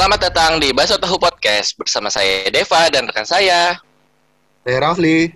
[0.00, 3.76] Selamat datang di Baso Tahu Podcast bersama saya Deva dan rekan saya.
[4.64, 5.28] Saya Rafli.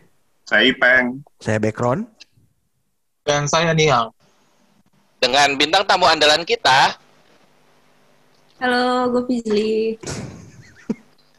[0.48, 1.21] Saya Ipeng.
[1.37, 2.09] Saya Background.
[3.29, 4.09] Dan saya Nial.
[5.21, 6.97] Dengan bintang tamu andalan kita,
[8.57, 10.01] Halo, gue Fizli.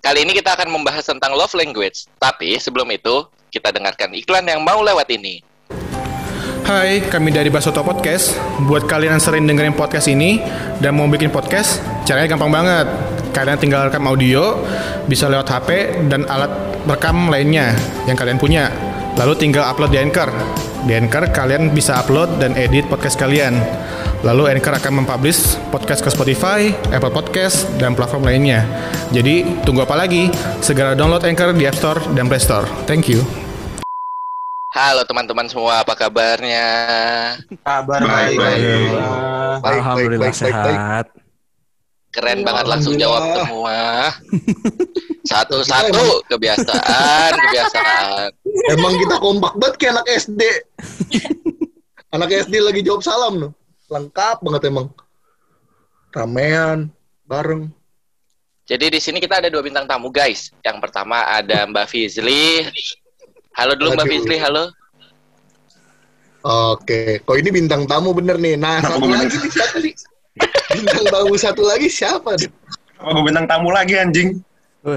[0.05, 2.05] kali ini kita akan membahas tentang love language.
[2.21, 5.41] Tapi sebelum itu, kita dengarkan iklan yang mau lewat ini.
[6.65, 8.33] Hai, kami dari Basoto Podcast.
[8.65, 10.41] Buat kalian yang sering dengerin podcast ini
[10.81, 11.77] dan mau bikin podcast,
[12.09, 12.89] caranya gampang banget.
[13.37, 14.65] Kalian tinggal rekam audio,
[15.05, 15.69] bisa lewat HP
[16.09, 16.49] dan alat
[16.89, 17.77] rekam lainnya
[18.09, 18.73] yang kalian punya.
[19.13, 20.33] Lalu tinggal upload di Anchor.
[20.89, 23.61] Di Anchor kalian bisa upload dan edit podcast kalian.
[24.25, 28.65] Lalu Anchor akan mempublish podcast ke Spotify, Apple Podcast, dan platform lainnya.
[29.13, 30.33] Jadi, tunggu apa lagi?
[30.65, 32.65] Segera download Anchor di App Store dan Play Store.
[32.89, 33.44] Thank you.
[34.75, 36.67] Halo teman-teman semua, apa kabarnya?
[37.63, 38.39] Kabar Baik, baik.
[38.43, 38.59] baik.
[38.59, 40.51] Baik, baik, Alhamdulillah baik, baik, baik.
[40.51, 41.05] sehat.
[42.11, 44.11] Keren banget langsung jawab semua.
[45.31, 48.29] Satu-satu, kebiasaan, kebiasaan.
[48.75, 50.41] Emang kita kompak banget kayak anak SD.
[52.11, 53.51] anak SD lagi jawab salam loh.
[53.87, 54.91] Lengkap banget emang.
[56.11, 56.91] Ramean,
[57.23, 57.71] bareng.
[58.67, 60.51] Jadi di sini kita ada dua bintang tamu guys.
[60.67, 62.67] Yang pertama ada Mbak Fizli.
[63.55, 64.05] Halo dulu Mbak.
[64.11, 64.67] Fizli, halo.
[66.45, 68.53] Oke, kok ini bintang tamu bener nih.
[68.59, 69.93] Nah, Apa satu gua lagi nih siapa sih?
[70.75, 72.49] Bintang tamu satu lagi siapa nih?
[72.99, 74.29] Apa gue bintang tamu lagi anjing?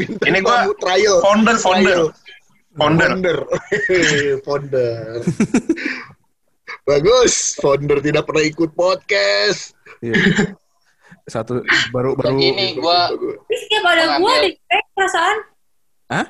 [0.00, 1.20] Bintang Ini gua trial.
[1.20, 1.98] Founder, founder.
[2.08, 2.08] Trial.
[2.78, 3.10] Founder.
[3.12, 3.38] Founder.
[4.48, 5.20] founder.
[6.88, 9.76] Bagus, founder tidak pernah ikut podcast.
[10.00, 10.16] Iya.
[11.28, 11.60] Satu
[11.92, 14.42] baru baru Begini, gua Tapi setiap ada gue Mengambil.
[14.48, 15.36] deh, eh, perasaan.
[16.12, 16.26] Hah?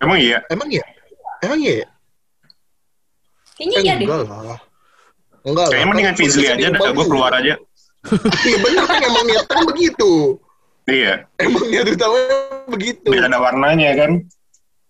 [0.00, 0.38] Emang iya?
[0.48, 0.84] Emang ya?
[1.44, 1.84] Emang iya?
[3.54, 4.06] Kayaknya Eh, iya deh.
[4.08, 4.58] enggak lah.
[5.44, 5.66] Enggak.
[5.68, 7.54] Kayaknya mendingan Kan Fizli aja, dah gue keluar aja.
[8.44, 10.12] Iya benar kan emang niatnya begitu.
[10.84, 12.36] Iya, Emang niat utamanya
[12.68, 13.08] begitu.
[13.08, 14.12] biar ada warnanya kan.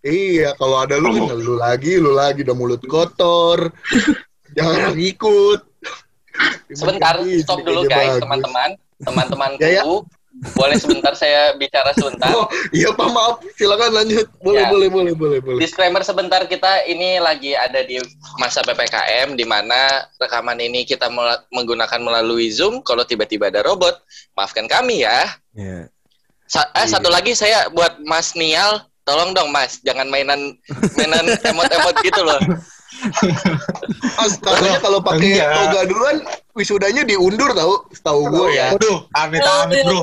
[0.02, 3.70] Iya, kalau ada lu kan lu lagi, lu lagi udah mulut kotor.
[4.58, 5.60] Jangan ikut.
[6.74, 8.74] Sebentar, stop dulu guys, teman-teman.
[8.98, 9.62] Teman-temanku.
[9.62, 9.82] Ya, ya.
[10.52, 12.28] Boleh sebentar saya bicara sebentar.
[12.28, 13.40] Oh, iya Pak, maaf.
[13.54, 14.28] Silakan lanjut.
[14.38, 14.68] Boleh, Ya.
[14.68, 15.58] boleh, boleh, boleh, boleh.
[15.58, 17.96] Disclaimer sebentar kita ini lagi ada di
[18.36, 21.08] masa PPKM di mana rekaman ini kita
[21.48, 22.80] menggunakan melalui Zoom.
[22.80, 23.96] Kalau tiba-tiba ada robot,
[24.32, 25.32] maafkan kami ya.
[25.52, 25.88] Iya.
[26.44, 26.92] Sa- eh, Iya.
[26.92, 30.52] satu lagi saya buat Mas Nial, tolong dong Mas, jangan mainan
[30.92, 32.36] mainan emot-emot gitu loh.
[34.18, 36.16] Mas, katanya kalau pakai toga duluan,
[36.54, 38.72] wisudanya diundur tahu, tahu gue ya.
[38.72, 40.00] Waduh, amit amit bro.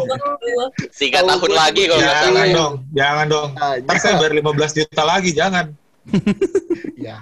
[0.93, 2.25] Tiga Tahu tahun lagi kalau nggak salah.
[2.27, 2.55] Jangan ya.
[2.55, 3.49] dong, jangan dong.
[3.55, 5.65] Nah, Ntar saya bayar 15 juta lagi, jangan.
[7.07, 7.15] ya,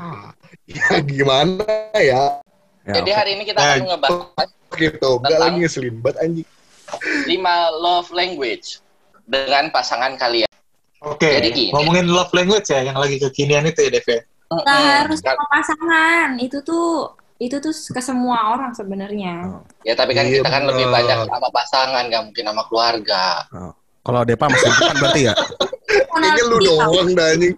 [0.65, 1.63] ya gimana
[1.95, 2.39] ya?
[2.87, 3.17] Ya, Jadi oke.
[3.19, 6.47] hari ini kita Nah, akan ngebahas Pakai toga Tentang- lagi ngeselin banget anjing.
[7.25, 8.81] lima love language
[9.25, 10.49] dengan pasangan kalian.
[10.99, 11.69] Oke, Jadi gini.
[11.69, 14.07] ngomongin love language ya, yang lagi kekinian itu ya, Dev
[14.49, 16.29] Nggak harus sama pasangan.
[16.41, 19.63] Itu tuh itu tuh ke semua orang sebenarnya.
[19.87, 23.23] Ya tapi kan Iya, kita kan lebih banyak sama pasangan, nggak mungkin sama keluarga.
[23.53, 23.73] Oh.
[24.03, 25.33] Kalau Depa masih bukan berarti ya?
[26.09, 27.55] Kayaknya lu doang dah anjing.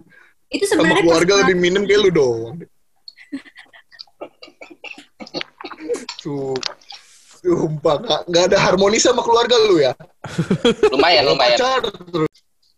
[0.52, 2.56] Itu Sama sebenarnya keluarga personal- lebih minum kayak lu doang.
[6.20, 6.54] Tuh.
[7.42, 9.90] Sumpah, gak, gak ada harmonis sama keluarga lu ya?
[10.94, 11.58] Lumayan, lumayan.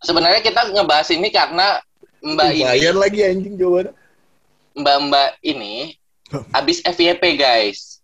[0.00, 1.76] Sebenarnya kita ngebahas ini karena
[2.24, 3.92] Mbak ini, Lumayan lagi anjing jawabannya.
[4.74, 5.94] Mbak-mbak ini
[6.56, 8.02] habis FYP guys.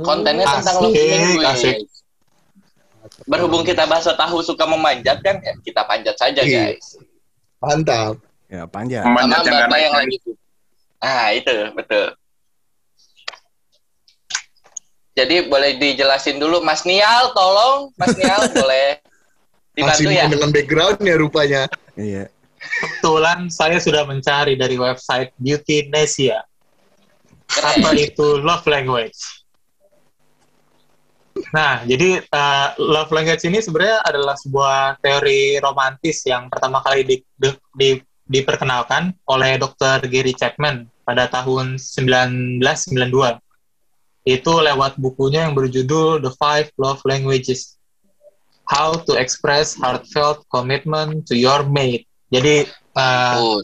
[0.00, 1.46] Kontennya tentang love Asik, language.
[1.46, 1.76] asik.
[3.24, 6.72] Berhubung kita bahasa tahu suka memanjat kan, ya kita panjat saja Iya.
[6.72, 6.96] guys.
[7.58, 8.16] Mantap.
[8.46, 9.02] Ya panjang.
[9.02, 10.16] Sama Memanjat yang mbak-mbak yang lagi.
[10.98, 12.06] Ah itu betul.
[15.12, 19.00] Jadi boleh dijelasin dulu Mas Nial, tolong Mas Nial boleh
[19.72, 20.24] dibantu Masih ya.
[20.28, 21.62] dengan backgroundnya rupanya.
[21.96, 22.28] Iya.
[22.66, 26.42] Kebetulan saya sudah mencari dari website Beauty Nesia.
[27.62, 29.46] Apa itu love language?
[31.52, 37.16] Nah, jadi uh, love language ini sebenarnya adalah sebuah teori romantis yang pertama kali di,
[37.36, 40.02] di- di- diperkenalkan oleh Dr.
[40.10, 43.38] Gary Chapman pada tahun 1992.
[44.26, 47.78] Itu lewat bukunya yang berjudul The Five Love Languages.
[48.66, 52.10] How to express heartfelt commitment to your mate.
[52.26, 52.54] Jadi
[52.94, 53.58] uh,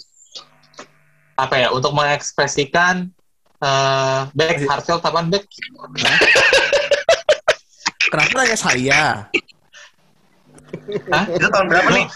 [1.35, 3.11] apa ya untuk mengekspresikan
[3.59, 5.45] eh back heartfelt apa back
[8.11, 9.03] Kenapa nanya saya?
[11.09, 11.25] Hah?
[11.29, 12.07] Itu tahun berapa nih?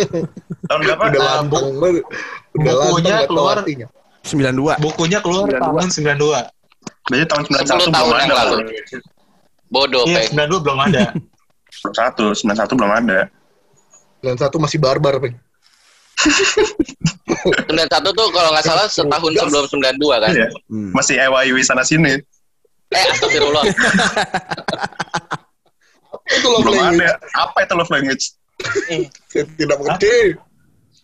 [0.70, 1.02] tahun berapa?
[1.02, 2.04] Udah Uh, banget.
[2.52, 3.88] Udah bukunya keluar- artinya.
[4.22, 4.78] 92.
[4.78, 5.90] bukunya keluar 92.
[5.90, 6.46] tahun
[7.10, 8.34] Berarti tahun 91 10 belum tahun ada.
[8.38, 8.56] lalu.
[9.66, 10.46] Bodoh, Iya, Peng.
[10.46, 11.02] 92 belum ada.
[11.82, 13.18] 91, 91 belum ada.
[14.22, 15.34] Dan satu masih barbar, Peng.
[16.18, 20.30] 91 tuh kalau nggak salah setahun sebelum 92 kan?
[20.30, 20.48] Iya.
[20.70, 20.90] Hmm.
[20.94, 22.20] Masih EYW sana sini.
[22.92, 23.64] Eh, astagfirullah.
[26.28, 27.08] Itu love Belum language.
[27.08, 27.48] ada.
[27.48, 28.24] Apa itu love language?
[29.32, 30.36] Saya tidak mengerti.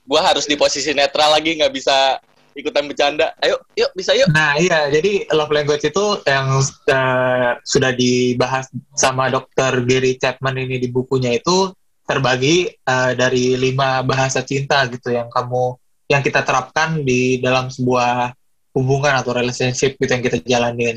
[0.09, 2.17] Gua harus di posisi netral lagi, nggak bisa
[2.57, 3.37] ikutan bercanda.
[3.45, 4.29] Ayo, yuk, bisa yuk.
[4.33, 8.67] Nah iya, jadi love language itu yang eh, sudah dibahas
[8.97, 9.85] sama Dr.
[9.85, 11.71] Gary Chapman ini di bukunya itu
[12.09, 15.77] terbagi eh, dari lima bahasa cinta gitu yang kamu
[16.09, 18.33] yang kita terapkan di dalam sebuah
[18.73, 20.97] hubungan atau relationship gitu yang kita jalanin.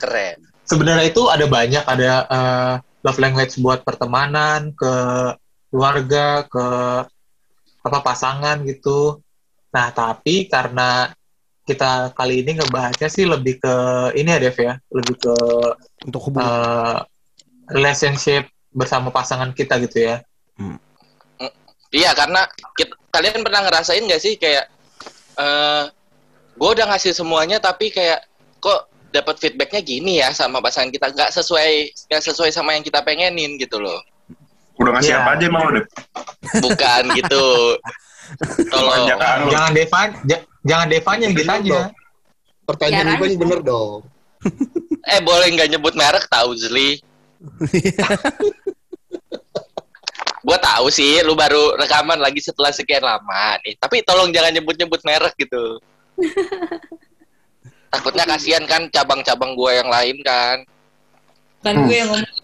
[0.00, 0.40] Keren.
[0.64, 4.94] Sebenarnya itu ada banyak, ada eh, love language buat pertemanan, ke
[5.68, 6.66] keluarga, ke
[7.84, 9.20] apa pasangan gitu.
[9.76, 11.12] Nah, tapi karena
[11.68, 13.74] kita kali ini ngebahasnya sih lebih ke
[14.16, 15.34] ini ya Dev ya, lebih ke
[16.08, 16.48] Untuk hubungan.
[16.48, 16.98] eh,
[17.76, 20.24] relationship bersama pasangan kita gitu ya.
[21.90, 24.70] Iya, karena kit- kalian pernah ngerasain nggak sih kayak
[25.34, 25.84] eh
[26.54, 28.22] gue udah ngasih semuanya tapi kayak
[28.58, 31.70] kok dapat feedbacknya gini ya sama pasangan kita nggak sesuai
[32.06, 33.98] nggak sesuai sama yang kita pengenin gitu loh.
[34.78, 35.20] Udah ngasih Iya.
[35.20, 35.84] apa aja mau udah.
[36.62, 37.46] Bukan gitu.
[38.70, 39.10] Tolong.
[39.10, 39.50] Lu.
[39.50, 41.80] Jangan Devan, ja- jangan Devan yang ditanya.
[42.62, 43.34] Pertanyaan Ya, Rani.
[43.34, 44.06] bener dong.
[45.04, 47.02] Eh boleh nggak nyebut merek tahu Zli?
[50.40, 53.76] Gua tahu sih lu baru rekaman lagi setelah sekian lama nih.
[53.76, 55.80] Tapi tolong jangan nyebut-nyebut merek gitu.
[57.92, 60.64] Takutnya kasihan kan cabang-cabang gua yang lain kan.
[61.60, 62.28] Kan gue yang ngomong.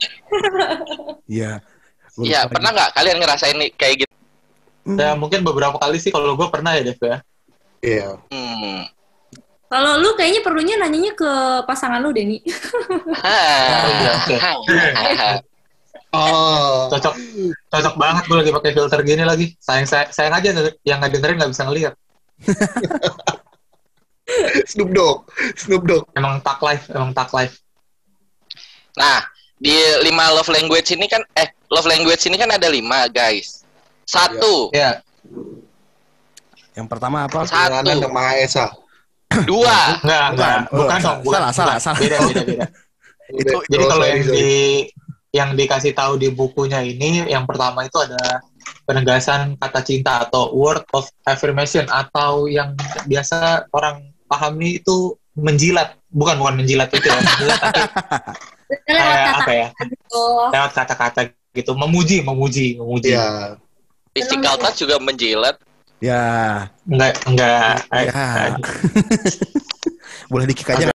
[1.27, 1.53] Iya.
[2.17, 4.15] Iya, pernah nggak kalian ngerasain nih kayak gitu?
[4.97, 7.19] Ya mungkin beberapa kali sih kalau gue pernah ya Dev ya.
[7.85, 8.09] Iya.
[8.33, 8.89] Hmm.
[9.67, 11.31] Kalau lu kayaknya perlunya nanyanya ke
[11.67, 12.39] pasangan lu, Denny.
[16.11, 17.15] Ah, Cocok,
[17.69, 19.47] cocok banget gue lagi pakai filter gini lagi.
[19.59, 20.49] Sayang, sayang, sayang aja
[20.83, 21.95] yang nggak dengerin nggak bisa ngeliat.
[24.67, 25.19] Snoop Dogg.
[25.55, 26.05] Snoop Dogg.
[26.13, 27.55] Emang tak live, emang tak live.
[28.97, 29.23] Nah,
[29.57, 29.73] di
[30.03, 33.63] lima love language ini kan, eh, love language ini kan ada lima, guys.
[34.07, 35.03] Satu, Ya,
[36.77, 37.43] Yang pertama apa?
[37.45, 37.83] Satu.
[37.83, 38.67] Yang Maha Esa.
[39.43, 40.77] dua, enggak, enggak, Bukan.
[40.77, 41.41] bukan Oh, dong, bukan.
[41.41, 41.81] salah, salah, bukan.
[41.83, 41.99] salah.
[41.99, 42.67] Beda, beda, beda.
[43.27, 44.51] Itu- Jadi Oh, kalau yang di
[45.37, 48.41] yang dikasih tahu di bukunya ini, yang pertama itu ada
[48.89, 52.73] penegasan kata cinta atau word of affirmation atau yang
[53.05, 57.81] biasa orang pahami itu menjilat, bukan bukan menjilat itu ya, menjilat tapi
[58.67, 60.25] Lewat kayak kata apa ya, gitu.
[60.51, 61.21] lewat kata-kata
[61.55, 63.15] gitu, memuji, memuji, memuji.
[63.15, 63.55] Iya.
[64.11, 65.55] physical touch juga menjilat.
[66.01, 66.25] Ya.
[66.89, 67.79] Enggak, enggak.
[67.93, 68.59] Ya.
[70.33, 70.96] Boleh dikik aja.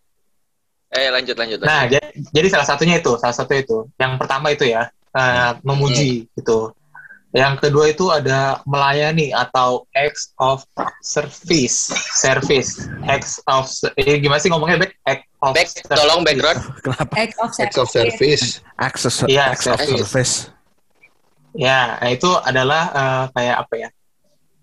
[0.90, 1.62] Eh, lanjut, lanjut.
[1.62, 1.70] lanjut.
[1.70, 3.86] Nah, jadi, jadi salah satunya itu, salah satu itu.
[3.96, 6.74] Yang pertama itu ya, eh, memuji gitu.
[7.30, 10.66] Yang kedua itu ada melayani atau acts of
[11.06, 13.70] service, service, acts of,
[14.02, 14.98] eh, gimana sih ngomongnya back?
[15.06, 15.94] Act of Back, service.
[15.94, 16.58] tolong background.
[16.82, 17.14] Kenapa?
[17.14, 18.66] Act of Acts of service.
[18.82, 20.10] Access, Iya, acts of service.
[20.10, 20.34] service.
[21.54, 23.90] Ya, nah itu adalah eh, kayak apa ya?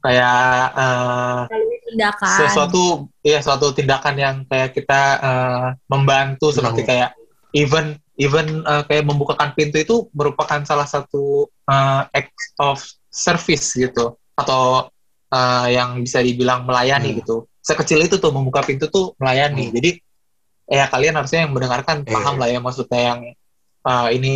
[0.03, 0.35] Kayak
[0.75, 2.37] eh, Melalui tindakan.
[2.41, 2.83] sesuatu
[3.21, 6.89] ya suatu tindakan yang kayak kita eh, membantu seperti Hmm.
[6.89, 7.11] kayak
[7.53, 12.79] even even eh, kayak membukakan pintu itu merupakan salah satu eh, act of
[13.09, 14.89] service gitu atau
[15.29, 17.19] eh, yang bisa dibilang melayani Hmm.
[17.21, 19.75] gitu sekecil itu tuh membuka pintu tuh melayani Hmm.
[19.75, 19.91] jadi
[20.67, 22.11] ya kalian harusnya yang mendengarkan Eh.
[22.11, 23.21] paham lah ya maksudnya yang
[23.83, 24.35] eh, ini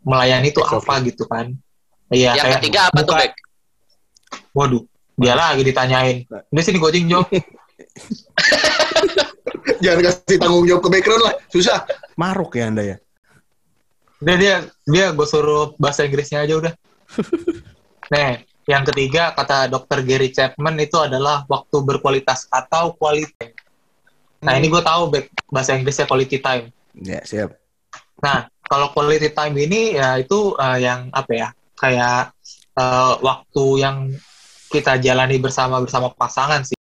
[0.00, 1.54] melayani itu apa gitu kan
[2.08, 3.32] iya Yang kayak ketiga apa tuh, buka- Bek?
[4.52, 4.82] waduh
[5.14, 7.30] dia lagi ditanyain ini sini gojeng jawab
[9.82, 11.34] Jangan kasih tanggung jawab ke background lah.
[11.48, 11.78] Susah.
[12.20, 12.96] Maruk ya Anda ya?
[14.24, 14.54] Dia dia
[14.88, 16.74] dia gue suruh bahasa Inggrisnya aja udah.
[18.04, 18.36] Nah,
[18.68, 23.56] yang ketiga kata dokter Gary Chapman itu adalah waktu berkualitas atau quality.
[24.44, 25.08] Nah ini gue tahu
[25.48, 26.68] bahasa Inggrisnya quality time.
[27.00, 27.56] Ya, siap.
[28.20, 31.48] Nah kalau quality time ini ya itu eh, yang apa ya
[31.80, 32.36] kayak
[32.76, 34.12] eh, waktu yang
[34.74, 36.74] kita jalani bersama bersama pasangan sih.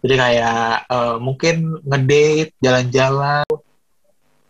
[0.00, 3.42] Jadi kayak eh, mungkin ngedate, jalan-jalan.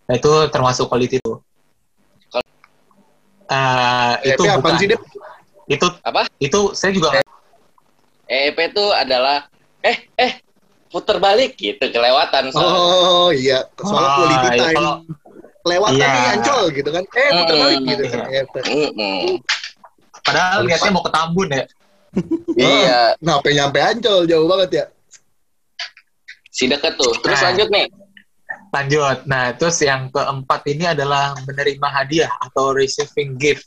[0.07, 1.41] Nah itu termasuk quality tuh.
[3.47, 4.77] Eh, itu apaan bukan.
[4.77, 4.89] sih?
[5.67, 6.27] Itu Apa?
[6.37, 7.15] Itu saya juga
[8.27, 9.47] EP itu adalah
[9.81, 10.43] eh eh
[10.91, 12.75] puter balik gitu kelewatan soalnya.
[12.75, 13.63] Oh iya.
[13.79, 14.77] Soalnya Ah, quality iya, time.
[14.77, 15.01] kalau-
[15.67, 16.07] Lewatan Iya.
[16.07, 17.03] nih Ancol gitu kan.
[17.03, 18.13] Eh, putar Hmm, balik gitu iya.
[18.13, 18.59] ternyata.
[18.67, 19.35] Mm-mm.
[20.23, 21.65] padahal lihatnya mau ke Tambun ya.
[22.57, 24.85] Iya, Nah, sampai nyampe Ancol jauh banget ya.
[26.49, 27.13] si deket tuh.
[27.21, 27.47] Terus Nah.
[27.53, 27.87] lanjut nih.
[28.67, 29.19] lanjut.
[29.25, 33.65] Nah, terus yang keempat ini adalah menerima hadiah atau receiving gift.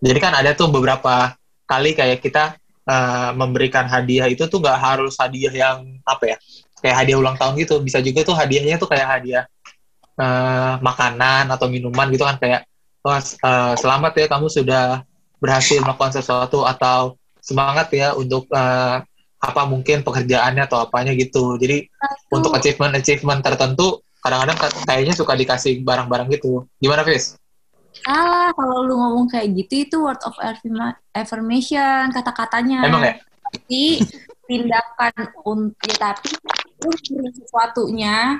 [0.00, 1.32] Jadi kan ada tuh beberapa
[1.64, 6.36] kali kayak kita eh, memberikan hadiah itu tuh nggak harus hadiah yang apa ya,
[6.80, 7.78] kayak hadiah ulang tahun gitu.
[7.80, 9.44] Bisa juga tuh hadiahnya tuh kayak hadiah
[10.16, 12.64] eh, makanan atau minuman gitu kan kayak
[13.00, 14.84] "Wah, s- eh, selamat ya kamu sudah
[15.36, 17.19] berhasil melakukan sesuatu atau
[17.50, 18.96] semangat ya untuk eh,
[19.40, 21.58] apa mungkin pekerjaannya atau apanya gitu.
[21.58, 21.90] Jadi
[22.30, 26.68] untuk achievement achievement tertentu kadang-kadang ka- kayaknya suka dikasih barang-barang gitu.
[26.78, 27.34] Gimana, Fis?
[28.06, 32.86] Salah kalau lu ngomong kayak gitu itu word of affirma- affirmation kata-katanya.
[32.86, 33.14] Emang ya?
[33.50, 33.98] Tapi
[34.46, 36.30] tindakan un- ya tapi
[36.84, 38.38] lu ngirim sesuatunya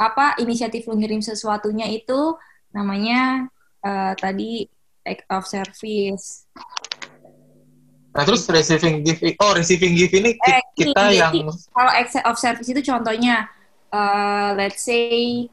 [0.00, 2.38] apa inisiatif lu ngirim sesuatunya itu
[2.72, 3.50] namanya
[3.84, 4.64] eh, tadi
[5.02, 6.46] act of service.
[8.12, 12.36] Nah, terus receiving gift, oh receiving gift ini Eh, kita ini, yang Kalau act of
[12.36, 13.48] service itu contohnya
[13.88, 15.48] eh, let's say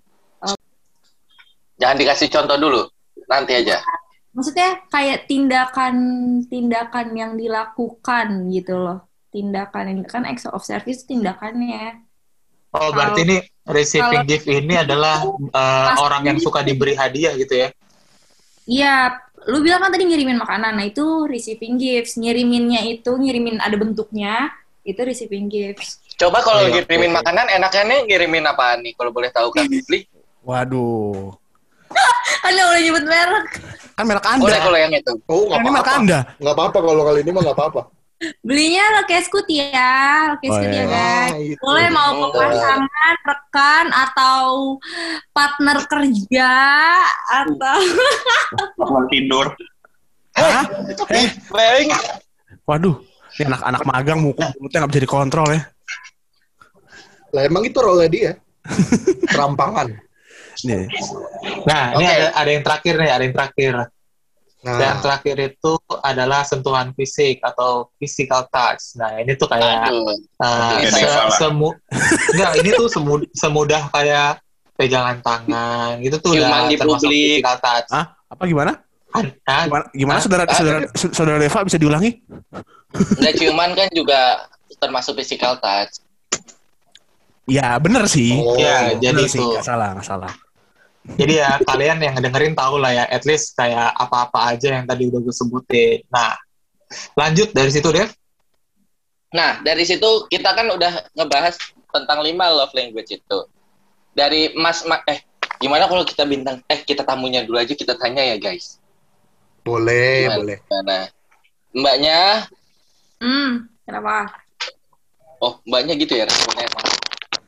[1.79, 2.81] Jangan dikasih contoh dulu.
[3.31, 3.79] Nanti aja.
[4.29, 8.99] maksudnya kayak tindakan-tindakan yang dilakukan gitu loh.
[9.31, 12.03] Tindakan yang kan act of service tindakannya.
[12.69, 17.73] oh berarti ini receiving gift ini adalah uh, orang yang suka diberi hadiah gitu ya.
[18.69, 19.17] Iya,
[19.49, 20.77] lu bilang kan tadi ngirimin makanan.
[20.77, 22.13] Nah, itu receiving gifts.
[22.15, 24.53] Ngiriminnya itu ngirimin ada bentuknya,
[24.85, 25.97] itu receiving gifts.
[26.15, 27.17] Coba kalau Iya, ngirimin oke.
[27.17, 28.93] makanan, enaknya ngirimin apaan nih?
[28.93, 30.05] Kalau boleh tahu kan, Bli?
[30.45, 31.33] Waduh.
[32.45, 33.45] Kan nggak boleh nyebut merek.
[33.97, 34.43] Kan merek Anda.
[34.45, 35.13] Boleh kalau yang itu.
[35.25, 35.99] Oh, nggak Kan ini merek apa-apa.
[35.99, 36.19] Anda.
[36.37, 37.81] Nggak apa-apa kalau kali ini mah nggak apa-apa.
[38.43, 39.95] Belinya Lokescoot ya,
[40.35, 40.85] Lokescoot Oh, ya iya.
[40.85, 41.31] guys.
[41.31, 41.61] Ah, itu.
[41.63, 42.31] Boleh mau ke Oh.
[42.35, 44.39] pasangan, rekan, atau
[45.31, 46.51] partner kerja,
[47.31, 47.79] atau
[48.91, 49.55] Mau tidur.
[50.35, 50.67] Hah?
[51.09, 51.87] Eh, Bang.
[52.67, 52.99] waduh.
[53.39, 55.61] Ini anak-anak magang muka mulutnya nggak bisa dikontrol ya.
[57.31, 58.35] Lah emang itu role dia.
[59.31, 59.95] Terampangan.
[60.67, 60.91] Nih.
[61.63, 63.73] Nah, ini ada, ada yang terakhir nih, ada yang terakhir.
[64.59, 65.71] Dan Nah, terakhir itu
[66.03, 68.91] adalah sentuhan fisik atau physical touch.
[68.95, 70.11] Nah, ini tuh kayak Aduh.
[70.35, 71.71] uh, se- semu
[72.35, 74.43] enggak ini tuh semu- semudah kayak
[74.75, 77.23] pegangan tangan gitu tuh Ciuman udah di termasuk publik.
[77.39, 77.87] physical touch.
[77.89, 78.05] Hah?
[78.27, 78.73] Apa gimana?
[79.09, 80.23] Gimana, gimana Hah?
[80.23, 80.53] saudara, Ah.
[80.53, 82.11] saudara, saudara Deva bisa diulangi?
[82.91, 84.43] Nggak ciuman kan juga
[84.75, 86.03] termasuk physical touch.
[87.47, 88.37] Ya bener sih.
[88.37, 89.49] Oh, Ya, Bener jadi sih, itu.
[89.49, 90.31] nggak salah, nggak salah.
[91.15, 95.09] Jadi ya kalian yang dengerin tahu lah ya, at least kayak apa-apa aja yang tadi
[95.09, 95.99] udah gue sebutin.
[96.11, 96.35] Nah,
[97.17, 98.09] lanjut dari situ Dev.
[99.33, 101.55] Nah, dari situ kita kan udah ngebahas
[101.89, 103.39] tentang lima love language itu.
[104.13, 105.21] Dari Mas, Ma- eh
[105.59, 108.77] gimana kalau kita bintang eh kita tamunya dulu aja kita tanya ya guys.
[109.63, 110.37] boleh, Gimana?
[110.39, 110.57] boleh.
[110.65, 110.97] Gimana?
[111.69, 112.19] Mbaknya,
[113.21, 113.51] hmm,
[113.85, 114.33] kenapa?
[115.39, 116.85] oh mbaknya gitu ya responnya emang.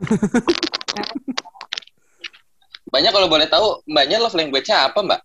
[2.91, 5.21] Mbaknya kalau boleh tahu, mbaknya love language-nya apa mbak?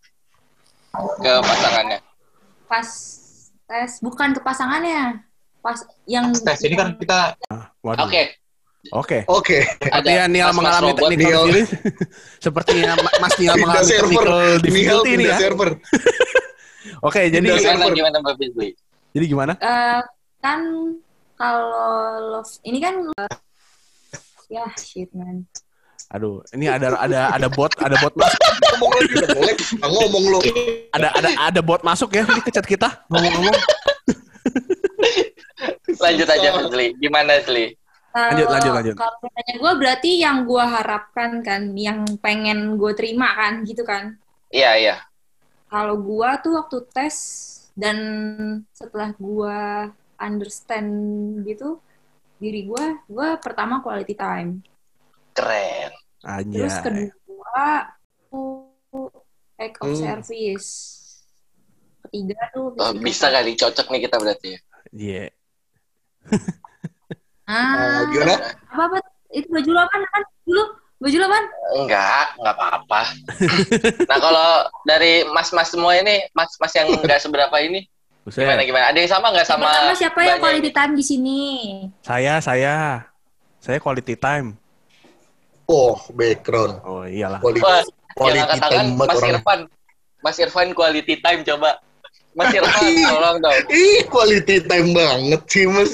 [1.19, 1.99] Ke pasangannya.
[2.71, 2.89] Pas
[3.67, 5.27] tes, bukan ke pasangannya.
[5.59, 7.35] Pas yang Tes ini kan kita
[7.83, 8.07] Waduh.
[8.07, 8.39] Oke,
[8.95, 9.19] Oke.
[9.27, 9.67] Oke.
[9.83, 11.11] Seperti yang Nial mengalami robot.
[11.11, 11.47] technical Nial.
[11.51, 11.63] difficulty.
[12.47, 15.39] Seperti yang Ma- Mas Nial mengalami technical Nihal difficulty ini pindah ya.
[15.43, 15.71] server.
[17.11, 17.93] Oke, jadi gimana server.
[17.99, 18.35] gimana mbak
[19.11, 19.53] jadi gimana?
[19.59, 20.01] eh,
[20.39, 20.61] kan
[21.35, 21.91] kalau
[22.31, 22.95] love ini kan
[24.47, 25.43] ya shit man.
[26.15, 28.39] Aduh, ini ada ada ada bot, ada bot masuk,
[28.77, 29.55] Ngomong lagi udah boleh.
[29.83, 30.39] Ah, ngomong lo.
[30.95, 32.89] ada ada ada bot masuk ya di kecat kita.
[33.11, 33.57] Ngomong-ngomong.
[36.05, 36.87] Lanjut aja Fitri.
[37.01, 37.75] Gimana Fitri?
[38.17, 38.95] Lanjut, lanjut, lanjut.
[38.97, 44.17] Kalau pertanyaan gue berarti yang gue harapkan kan, yang pengen gue terima kan, gitu kan.
[44.49, 44.97] Iya iya.
[45.69, 47.17] Kalau gue tuh waktu tes
[47.77, 47.99] dan
[48.73, 49.59] setelah gue
[50.17, 50.89] understand
[51.45, 51.77] gitu
[52.41, 54.65] diri gue, gue pertama quality time.
[55.37, 55.91] Keren.
[56.49, 56.83] Terus Aja.
[56.83, 57.69] kedua
[58.27, 59.13] tuh
[59.57, 60.01] act of Hmm.
[60.01, 60.71] service.
[62.03, 64.61] Ketiga tuh Oh, bisa kali cocok nih kita berarti ya.
[64.91, 65.25] Iya.
[67.47, 68.35] Ah, Ah, gimana?
[68.67, 68.97] apa apa?
[69.31, 70.23] Itu baju lo apa kan?
[70.43, 70.63] Dulu
[70.99, 71.39] baju lo apa?
[71.79, 73.01] Enggak, enggak apa-apa.
[74.11, 74.49] nah, kalau
[74.83, 77.87] dari mas-mas semua ini, mas-mas yang enggak seberapa ini,
[78.27, 78.67] gimana Buset.
[78.67, 78.85] gimana?
[78.91, 81.41] Ada yang sama enggak sama Pertama siapa yang quality time di sini?
[82.03, 83.07] Saya, saya.
[83.63, 84.59] Saya quality time.
[85.67, 86.79] Oh, background.
[86.87, 87.43] Oh iyalah.
[87.43, 87.83] Quality, Wah,
[88.15, 89.31] quality time Mas orang.
[89.35, 89.61] Irfan.
[90.23, 91.71] Mas Irfan quality time coba.
[92.33, 93.55] Mas Irfan, tolong dong.
[93.69, 95.91] Ih, quality time banget sih Mas.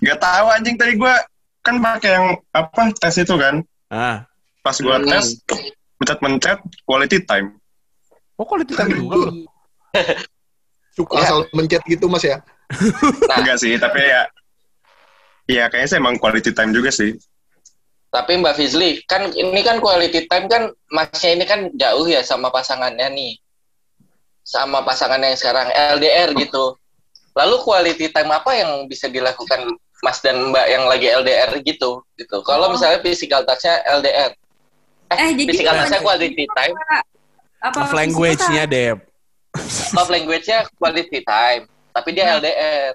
[0.00, 1.14] Gak tahu anjing tadi gue
[1.60, 3.60] kan pakai yang apa tes itu kan.
[3.90, 4.24] Ah.
[4.60, 5.08] Pas gue Hmm.
[5.08, 5.40] tes,
[5.98, 7.58] mencet-mencet quality time.
[8.36, 9.34] Oh quality time juga.
[10.90, 11.22] Suka Ya.
[11.26, 12.38] asal mencet gitu Mas ya.
[13.26, 14.30] Nah, Enggak sih, tapi ya
[15.50, 17.18] Ya kayaknya sih emang quality time juga sih.
[18.10, 22.50] Tapi Mbak Fizli, kan ini kan quality time kan masnya ini kan jauh ya sama
[22.50, 23.32] pasangannya nih.
[24.42, 26.74] Sama pasangannya yang sekarang LDR gitu.
[27.38, 29.62] Lalu quality time apa yang bisa dilakukan
[30.02, 32.36] Mas dan Mbak yang lagi LDR gitu gitu.
[32.42, 32.72] Kalau Oh.
[32.74, 34.34] misalnya physical touch-nya LDR.
[35.06, 36.74] Eh, Eh, jadi physical touch-nya quality time,
[37.60, 38.98] Apa Love language-nya, Deb.
[39.92, 41.68] love language-nya quality time.
[41.92, 42.40] Tapi dia Nah.
[42.40, 42.90] LDR.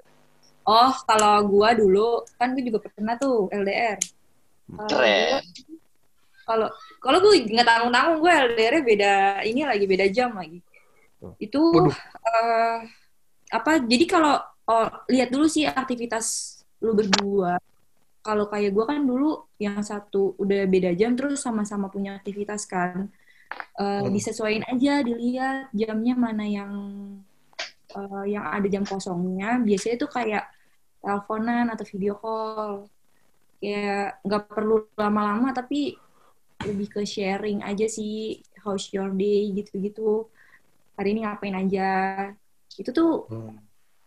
[0.66, 3.96] Oh, kalau gua dulu kan gue juga pernah tuh LDR.
[4.66, 5.42] Kalau Keren.
[6.46, 6.68] Kalau
[7.02, 10.62] kalau gue nggak tanggung tanggung gue LDR beda ini lagi beda jam lagi.
[11.42, 11.94] Itu Waduh.
[12.22, 12.78] eh,
[13.50, 13.82] apa?
[13.82, 14.38] Jadi kalau
[14.70, 17.58] oh, lihat dulu sih aktivitas lu berdua.
[18.22, 23.10] Kalau kayak gue kan dulu yang satu udah beda jam terus sama-sama punya aktivitas kan.
[23.78, 24.10] Hmm.
[24.10, 26.72] disesuaiin aja dilihat jamnya mana yang
[27.94, 30.44] eh, yang ada jam kosongnya biasanya tuh kayak
[30.98, 32.90] teleponan atau video call
[33.56, 35.96] kayak nggak perlu lama-lama tapi
[36.64, 40.26] lebih ke sharing aja sih how's your day gitu-gitu.
[40.96, 41.90] Hari ini ngapain aja.
[42.72, 43.56] Itu tuh Hmm.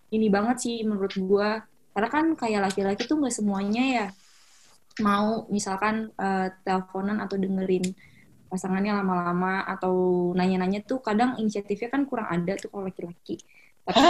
[0.10, 1.62] ini banget sih menurut gua.
[1.94, 4.08] Karena kan kayak laki-laki tuh nggak semuanya ya
[5.00, 7.88] mau misalkan eh, teleponan atau dengerin
[8.50, 9.94] pasangannya lama-lama atau
[10.34, 13.38] nanya-nanya tuh kadang inisiatifnya kan kurang ada tuh kalau laki-laki.
[13.86, 14.02] Tapi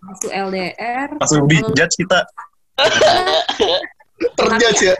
[0.00, 2.22] waktu LDR Langsung kalau- dijudge kita.
[4.32, 4.94] Terjudge ya.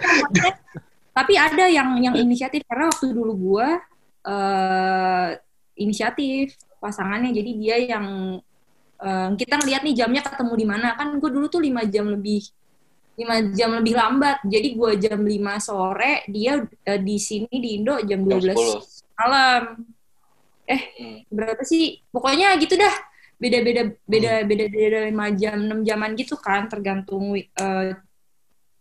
[1.14, 3.68] Tapi ada yang yang inisiatif karena waktu dulu gua
[4.24, 5.28] eh
[5.78, 7.30] inisiatif pasangannya.
[7.32, 8.38] Jadi dia yang
[9.00, 10.88] eh, kita ngeliat nih jamnya ketemu di mana.
[10.98, 12.42] Kan gue dulu tuh lima jam lebih
[13.14, 14.42] lima jam lebih lambat.
[14.42, 19.14] Jadi gua jam 5 sore dia eh, di sini di Indo jam Jam 12 10.
[19.14, 19.62] malam.
[20.66, 21.18] Eh Hmm.
[21.30, 22.02] berapa sih?
[22.10, 22.94] Pokoknya gitu dah.
[23.38, 27.92] Beda-beda beda beda beda lima jam enam jaman gitu kan tergantung eh,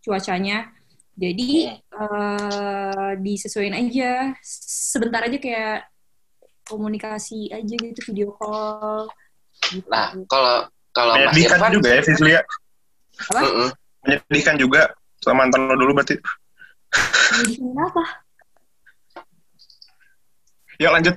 [0.04, 0.68] cuacanya
[1.14, 5.86] jadi eh disesuaikan aja sebentar aja kayak
[6.66, 9.08] komunikasi aja gitu video call
[9.70, 9.88] gitu.
[9.88, 12.42] Nah, kalau kalau Mas Menyedihkan Irfan juga ya, Fislia.
[13.30, 13.70] apa Mm-mm.
[14.04, 14.82] Menyedihkan juga
[15.22, 16.18] sama mantan lo dulu berarti.
[17.46, 18.04] Menyedihkan apa
[20.82, 21.16] Yuk lanjut.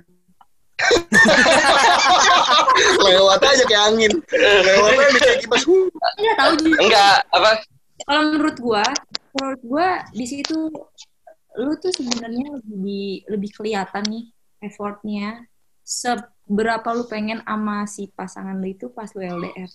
[3.08, 4.12] Lewat aja kayak angin.
[4.36, 5.64] Lewat aja kayak kipas.
[5.64, 5.88] Huh.
[6.20, 7.50] nggak tahu juga Enggak, apa?
[8.06, 8.86] Kalau menurut gua
[9.36, 10.70] menurut gua di situ
[11.56, 14.24] lu tuh sebenarnya lebih lebih kelihatan nih
[14.62, 15.44] effortnya
[15.82, 19.70] seberapa lu pengen ama si pasangan lu itu pas lu LDR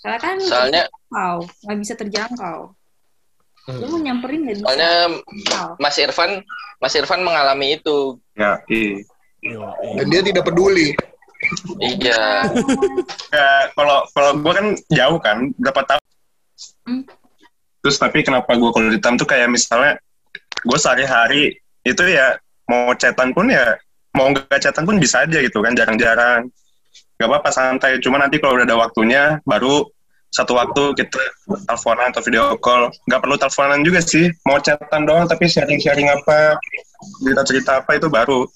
[0.00, 2.72] karena kan Soalnya kau nggak bisa terjangkau
[3.70, 4.92] lu mau nyamperin nggak bisa soalnya
[5.52, 5.70] Kau.
[5.76, 6.42] Mas Irfan
[6.80, 8.16] Mas Irfan mengalami itu.
[8.32, 9.04] Ya, iya.
[10.00, 10.96] Dan dia tidak peduli.
[11.76, 12.48] Iya.
[13.28, 16.04] Ya, kalau kalau gue kan jauh kan, berapa tahun.
[16.88, 17.04] Hmm.
[17.80, 19.96] Terus tapi kenapa gue kalau hitam tuh kayak misalnya
[20.60, 22.36] gue sehari-hari itu ya
[22.68, 23.74] mau chatan pun ya
[24.12, 26.48] mau nggak chatan pun bisa aja gitu kan jarang-jarang.
[27.20, 28.00] Gak apa-apa santai.
[28.00, 29.84] Cuma nanti kalau udah ada waktunya baru
[30.32, 31.20] satu waktu kita
[31.68, 32.88] teleponan atau video call.
[33.08, 34.32] Gak perlu teleponan juga sih.
[34.48, 36.56] Mau chatan doang tapi sharing-sharing apa,
[37.20, 38.48] cerita-cerita apa itu baru.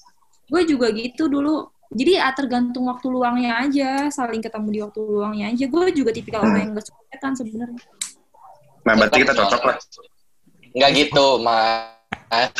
[0.45, 5.45] gue juga gitu dulu jadi ah, tergantung waktu luangnya aja saling ketemu di waktu luangnya
[5.53, 7.81] aja gue juga tipikal orang yang gak suka kan sebenarnya
[8.85, 9.77] Nah berarti kita cocok lah.
[10.75, 12.51] Enggak gitu, Mas.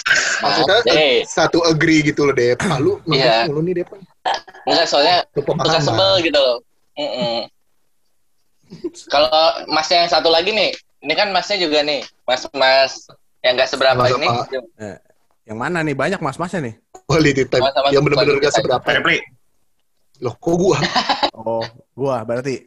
[0.42, 1.22] Maksudnya Maaf, eh.
[1.26, 2.60] satu agree gitu loh, Dep.
[2.64, 3.46] Ah, lu Iya.
[3.46, 3.90] ngegas mulu nih, Dep.
[4.66, 6.58] Enggak, soalnya suka sebel gitu loh.
[6.96, 7.38] Mm-mm.
[9.12, 9.30] Kalau
[9.70, 10.72] masnya yang satu lagi nih,
[11.04, 13.06] ini kan masnya juga nih, mas-mas
[13.46, 14.48] yang nggak seberapa Sama-sama.
[14.50, 14.98] ini.
[15.46, 15.94] Yang mana nih?
[15.94, 16.76] Banyak mas-masnya nih.
[17.06, 17.62] Quality time.
[17.62, 18.88] Sama-sama Yang bener-bener gak seberapa.
[20.24, 20.78] Loh, kok gua?
[21.36, 21.62] Oh,
[21.94, 22.64] gua berarti.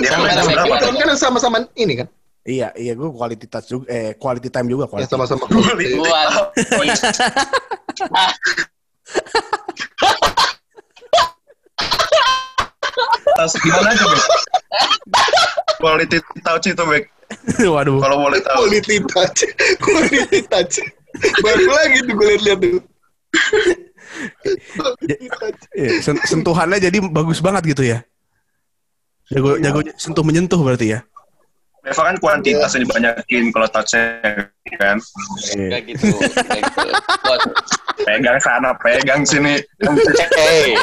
[0.00, 0.98] Kan Sama- sama-?
[0.98, 2.08] Kan sama-sama ini kan?
[2.40, 5.12] Iya, iya gua quality touch juga eh quality time juga Ya quality.
[5.12, 5.44] sama-sama.
[5.44, 5.76] Buat
[13.36, 14.22] Tas gimana Bek?
[15.80, 17.04] Quality touch itu, Bek.
[17.74, 17.98] Waduh.
[18.02, 18.68] Kalau boleh tahu.
[18.68, 19.40] Quality touch.
[19.80, 20.74] Quality touch.
[21.40, 22.80] Baru lagi tuh gue liat-liat tuh.
[25.30, 25.66] Quality.
[25.76, 28.04] Iya, sen- sentuhannya jadi bagus banget gitu ya.
[29.30, 31.00] Jago jago sentuh menyentuh berarti ya.
[31.80, 34.20] Eva kan kuantitas yang dibanyakin kalau touch-nya
[34.76, 35.00] kan.
[35.00, 36.06] gitu, nggak gitu.
[37.24, 37.40] Buat
[38.04, 39.56] Pegang sana, pegang sini.
[40.36, 40.76] hey.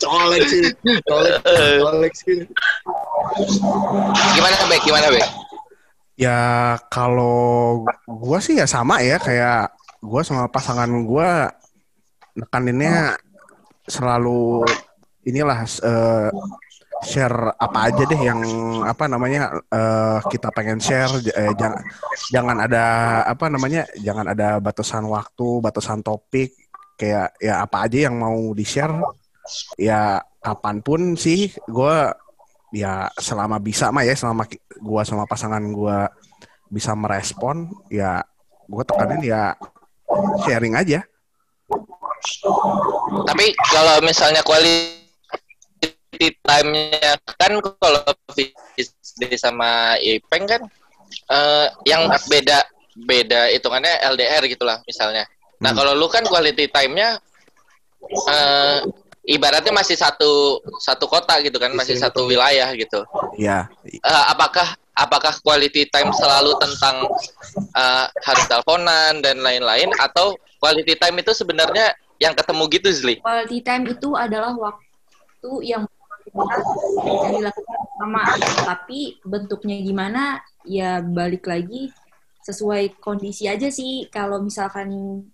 [0.00, 0.70] Colek sini.
[1.04, 1.36] Colek,
[1.84, 2.44] colek sini.
[4.32, 4.80] Gimana Bek?
[4.84, 5.26] Gimana Bek?
[6.16, 6.40] Ya
[6.88, 9.68] kalau gua sih ya sama ya kayak
[10.00, 11.52] gua sama pasangan gua
[12.32, 13.20] nekaninnya
[13.84, 14.64] selalu
[15.28, 16.28] inilah eh,
[17.04, 18.40] share apa aja deh yang
[18.82, 21.12] apa namanya eh, kita pengen share.
[21.20, 21.82] J- eh, jangan
[22.32, 22.84] jangan ada
[23.28, 26.56] apa namanya jangan ada batasan waktu batasan topik.
[26.98, 28.90] Kayak ya apa aja yang mau di share
[29.78, 31.96] ya kapan pun sih gue
[32.74, 34.44] ya selama bisa mah ya selama
[34.82, 36.10] gua sama pasangan gua
[36.68, 38.20] bisa merespon ya
[38.66, 39.54] gue tekanin ya
[40.42, 41.06] sharing aja.
[43.24, 44.42] Tapi kalau misalnya
[46.18, 48.02] quality time-nya kan kalau
[48.34, 50.66] Fisdi sama Ipeng kan
[51.30, 52.66] eh, yang beda
[52.98, 55.22] beda hitungannya LDR gitulah misalnya.
[55.62, 55.78] Nah, Hmm.
[55.78, 57.22] kalau lu kan quality time-nya
[58.26, 58.82] eh,
[59.30, 63.06] ibaratnya masih satu satu kota gitu kan, masih satu wilayah gitu.
[63.38, 67.06] ya Eh, apakah apakah quality time selalu tentang
[67.78, 73.14] eh, harus teleponan dan lain-lain atau quality time itu sebenarnya yang ketemu gitu Zli?
[73.22, 75.86] Quality time itu adalah waktu yang
[77.28, 78.22] dilakukan sama
[78.64, 80.22] tapi bentuknya gimana
[80.62, 81.90] ya balik lagi
[82.40, 84.88] sesuai kondisi aja sih kalau misalkan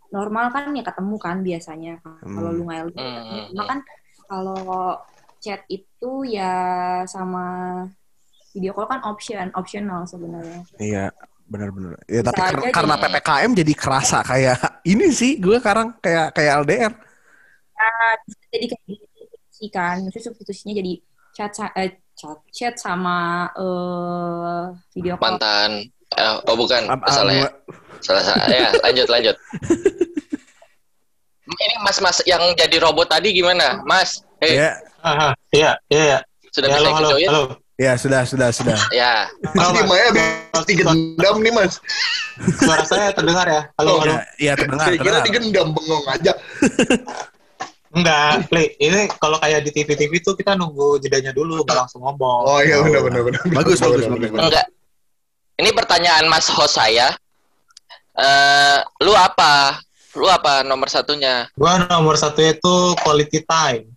[0.08, 2.56] normal kan ya ketemu kan biasanya kalau Hmm.
[2.56, 2.98] lu nggak LDR.
[2.98, 3.44] Hmm.
[3.48, 3.78] cuma kan
[4.24, 4.98] kalau
[5.38, 6.52] chat itu ya
[7.04, 7.46] sama
[8.50, 11.04] video call kan option optional sebenarnya Iya,
[11.44, 12.00] benar-benar.
[12.06, 14.58] Ya, tapi Bisa karena, PPKM jadi kerasa kayak
[14.90, 16.92] ini sih gue sekarang kayak kayak LDR.
[18.48, 19.13] jadi kayak gitu
[19.64, 20.92] sih kan maksudnya substitusinya jadi
[21.32, 27.48] chat eh, chat, chat sama eh, video call mantan eh, oh bukan Apa- salah ya
[28.04, 29.36] salah salah ya lanjut lanjut
[31.44, 34.70] ini mas mas yang jadi robot tadi gimana mas hey, Ya,
[35.04, 36.18] Ah, ah, iya, iya, iya.
[36.48, 37.42] sudah Ya, bisa halo, ikut halo, halo.
[37.76, 38.78] ya sudah sudah sudah.
[38.88, 39.84] ya Mas Mas.
[39.84, 41.76] Maya habis digendam nih mas.
[42.56, 43.68] Suara saya terdengar ya?
[43.76, 44.16] Halo, Oh, halo.
[44.16, 45.26] Ya, ya terdengar, Saya kira terdengar.
[45.28, 46.32] digendam bengong aja.
[47.94, 48.74] Enggak, Play.
[48.76, 52.42] Ini kalau kayak di TV-TV tuh kita nunggu jedanya dulu, nggak langsung ngomong.
[52.42, 53.40] Oh iya benar benar benar.
[53.54, 54.30] Bagus, bagus, bagus.
[54.34, 54.66] enggak
[55.54, 57.14] ini pertanyaan mas host saya
[58.14, 59.78] eh lu apa
[60.14, 63.90] lu apa nomor satunya Gua nomor satu itu quality time.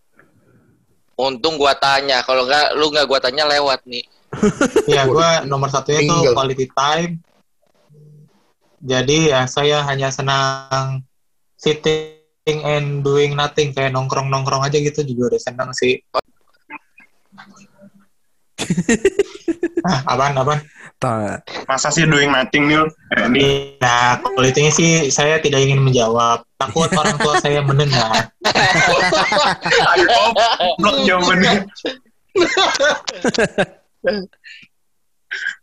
[1.18, 4.06] untung gua tanya kalau enggak lu enggak gua tanya lewat nih
[4.92, 7.18] Iya, gua nomor satunya itu quality time.
[8.78, 11.02] Jadi ya saya hanya senang
[11.58, 12.17] sitting
[12.64, 16.00] and doing nothing kayak nongkrong-nongkrong aja gitu juga udah senang sih.
[19.84, 20.60] ah, apaan, apaan?
[21.70, 22.82] Masa sih doing nothing nih?
[23.20, 23.28] Eh,
[23.78, 26.42] Nah, quality sih saya tidak ingin menjawab.
[26.58, 28.34] Takut orang tua saya mendengar.
[29.94, 30.18] ayo
[30.82, 31.70] blok jawabannya.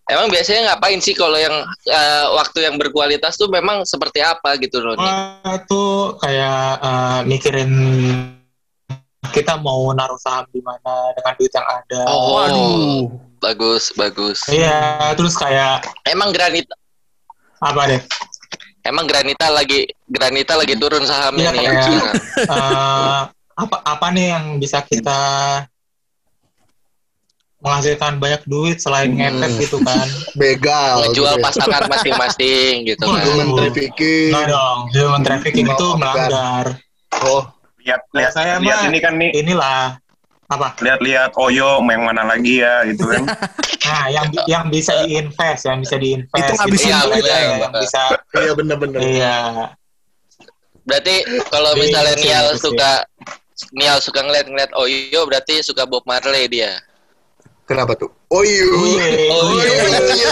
[0.06, 4.78] emang biasanya ngapain sih kalau yang eh, waktu yang berkualitas tuh memang seperti apa gitu
[4.78, 5.82] loh nih Wah, itu
[6.18, 7.72] kayak eh, mikirin
[9.30, 12.00] kita mau naruh saham di mana dengan duit yang ada.
[12.06, 12.36] Oh.
[12.36, 13.02] Waduh.
[13.40, 16.72] bagus bagus Iya, terus kayak emang granita
[17.58, 18.00] apa deh?
[18.82, 22.14] emang granita lagi granita lagi turun sahamnya Iya, nih kayak- sekarang.
[22.52, 23.20] eh,
[23.54, 25.20] apa apa nih yang bisa kita
[27.64, 29.40] menghasilkan banyak duit selain Hmm.
[29.40, 30.06] ngepet gitu kan?
[30.40, 31.08] Begal.
[31.08, 31.40] gitu ya.
[31.40, 34.30] pasangan masing-masing gitu kan Human trafficking.
[34.30, 36.66] Enggak dong, human trafficking itu Oh, melanggar.
[37.22, 37.42] Oh,
[37.80, 39.30] Lihat Nah, lihat saya lihat mah- ini kan nih.
[39.34, 40.00] Inilah
[40.46, 40.72] apa?
[40.78, 43.24] Lihat-lihat Oyo main mana lagi ya gitu kan.
[43.84, 46.32] Nah, yang yang bisa diinvest, yang bisa diinvest.
[46.34, 48.02] Itu ngabisin Iya, duit ya, yang bisa
[48.34, 49.00] iya benar-benar.
[49.02, 49.36] iya.
[50.82, 51.16] berarti
[51.48, 52.56] kalau misalnya iya, Nial iya.
[52.58, 52.92] suka
[53.72, 56.76] Nial suka ngeliat-ngeliat Oyo berarti suka Bob Marley dia
[57.64, 58.12] Kenapa tuh?
[58.28, 58.64] Oh iya.
[58.68, 59.72] Oh iya, Oh, oh iya.
[60.12, 60.28] iya,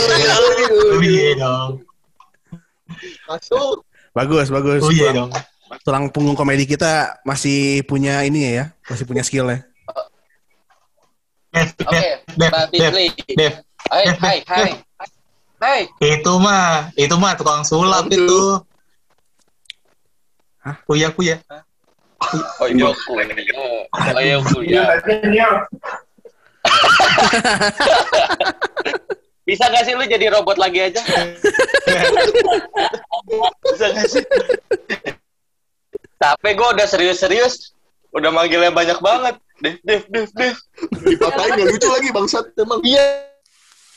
[0.69, 1.71] oh iya dong,
[3.25, 3.89] Masuk.
[4.13, 4.85] Bagus, bagus.
[4.85, 5.33] oh iya dong.
[5.89, 9.65] tulang punggung komedi kita masih punya ini ya, masih punya skill ya.
[11.57, 13.55] Oke Dev, Dev, Mbak Dev,
[13.93, 14.71] hai hai hai
[15.61, 18.61] hai Itu mah, itu mah tukang sulap itu.
[20.61, 20.77] Hah?
[20.85, 21.41] Kuya kuya.
[22.61, 23.25] Oyo kuya
[24.13, 24.85] Oyo kuya
[29.43, 31.03] bisa gak sih lu jadi robot lagi aja?
[33.67, 34.25] Bisa gak sih?
[36.17, 37.75] Capek gue udah serius-serius.
[38.13, 39.35] Udah manggilnya banyak banget.
[39.63, 40.57] Dev Dev Dev Dev
[41.07, 42.81] Dipatahin gak lucu lagi bangsat emang.
[42.83, 43.31] iya.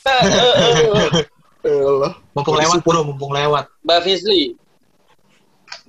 [0.06, 1.26] Eh, eh,
[1.66, 1.82] eh.
[1.82, 2.14] Allah.
[2.30, 3.66] Mumpung lewat bro, mumpung lewat.
[3.82, 4.54] Mbak Fizli.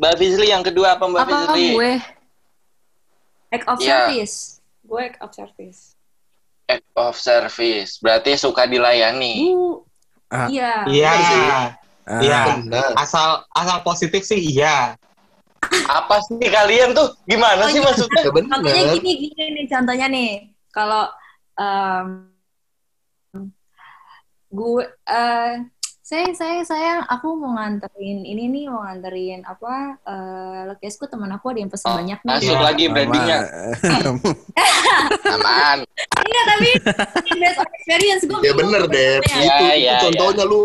[0.01, 1.67] Mbak Fizli yang kedua apa Mbak apa Fizli?
[1.77, 1.91] gue?
[3.53, 3.85] Act of Iya.
[4.09, 4.35] service.
[4.85, 5.96] Gue act of service
[6.67, 7.99] act of service.
[8.03, 9.55] Berarti suka dilayani.
[10.27, 10.47] Ah.
[10.51, 10.83] iya.
[10.87, 11.11] Iya,
[12.07, 12.39] Ah, iya.
[12.63, 12.95] Benar.
[12.95, 14.95] Asal asal positif sih iya.
[15.91, 17.11] apa sih kalian tuh?
[17.27, 18.23] Gimana sih maksudnya?
[18.23, 20.31] Ya contohnya gini gini nih contohnya nih.
[20.71, 21.11] Kalau
[21.59, 22.31] em,
[24.47, 25.51] gue eh
[26.07, 31.51] saya saya sayang aku mau nganterin ini nih mau nganterin apa eh lekesku teman aku
[31.51, 33.39] ada yang pesen Oh, banyak nih Masuk lagi brandingnya.
[35.27, 35.77] Aman.
[36.15, 36.69] enggak tapi
[37.27, 39.19] ini based on experience gue Ya bener deh.
[39.19, 39.35] Ya.
[39.35, 40.61] Itu, Ya, itu ya, contohnya lu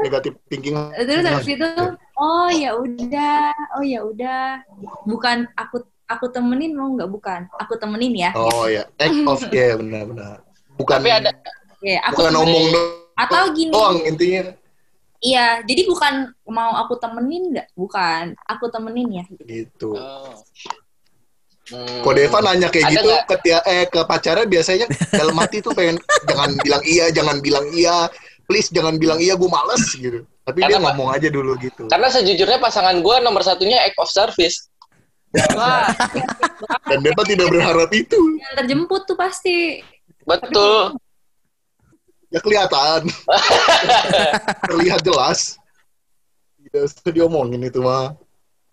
[0.00, 0.72] negatif thinking.
[0.96, 1.68] terus habis itu
[2.16, 4.64] oh ya udah oh ya udah
[5.04, 9.76] bukan aku aku temenin mau nggak bukan aku temenin ya Oh ya, act of ya
[9.76, 10.40] benar-benar.
[10.80, 11.30] Bukan Tapi ada
[11.84, 12.48] ya aku bukan temenin.
[12.48, 12.66] ngomong
[13.20, 14.56] atau gini doang intinya
[15.20, 16.14] iya jadi bukan
[16.48, 19.94] mau aku temenin nggak bukan aku temenin ya gitu.
[19.94, 20.34] Oh.
[21.70, 22.02] Hmm.
[22.02, 25.70] Kok Deva nanya kayak Ada gitu ke dia- eh ke pacarnya biasanya dalam hati tuh
[25.70, 28.10] pengen jangan bilang iya, jangan bilang iya,
[28.42, 30.26] please jangan bilang iya, gue males gitu.
[30.42, 30.86] Tapi dia Karena apa?
[30.98, 31.86] ngomong aja dulu gitu.
[31.86, 34.66] Karena sejujurnya pasangan gue nomor satunya act of service.
[35.54, 35.86] wah
[36.90, 38.18] Dan Deva tidak berharap itu.
[38.18, 39.78] yang terjemput tuh pasti
[40.26, 40.98] Betul.
[42.30, 43.10] Ya kelihatan.
[44.70, 45.58] Terlihat jelas.
[46.62, 48.14] Tidak usah diomongin itu mah.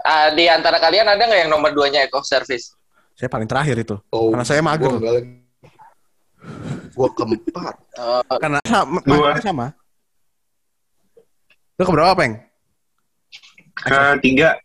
[0.05, 2.77] Ah, di antara kalian ada nggak yang nomor duanya act of service?
[3.17, 3.97] Saya paling terakhir itu.
[4.13, 4.93] Oh, Karena saya mager.
[4.93, 5.17] Gua.
[6.93, 7.75] Gua keempat.
[7.97, 9.33] Oh, Karena sama, Dua.
[9.33, 9.67] magernya sama.
[11.77, 12.33] Lu keberapa, Peng?
[13.77, 14.57] Ketiga,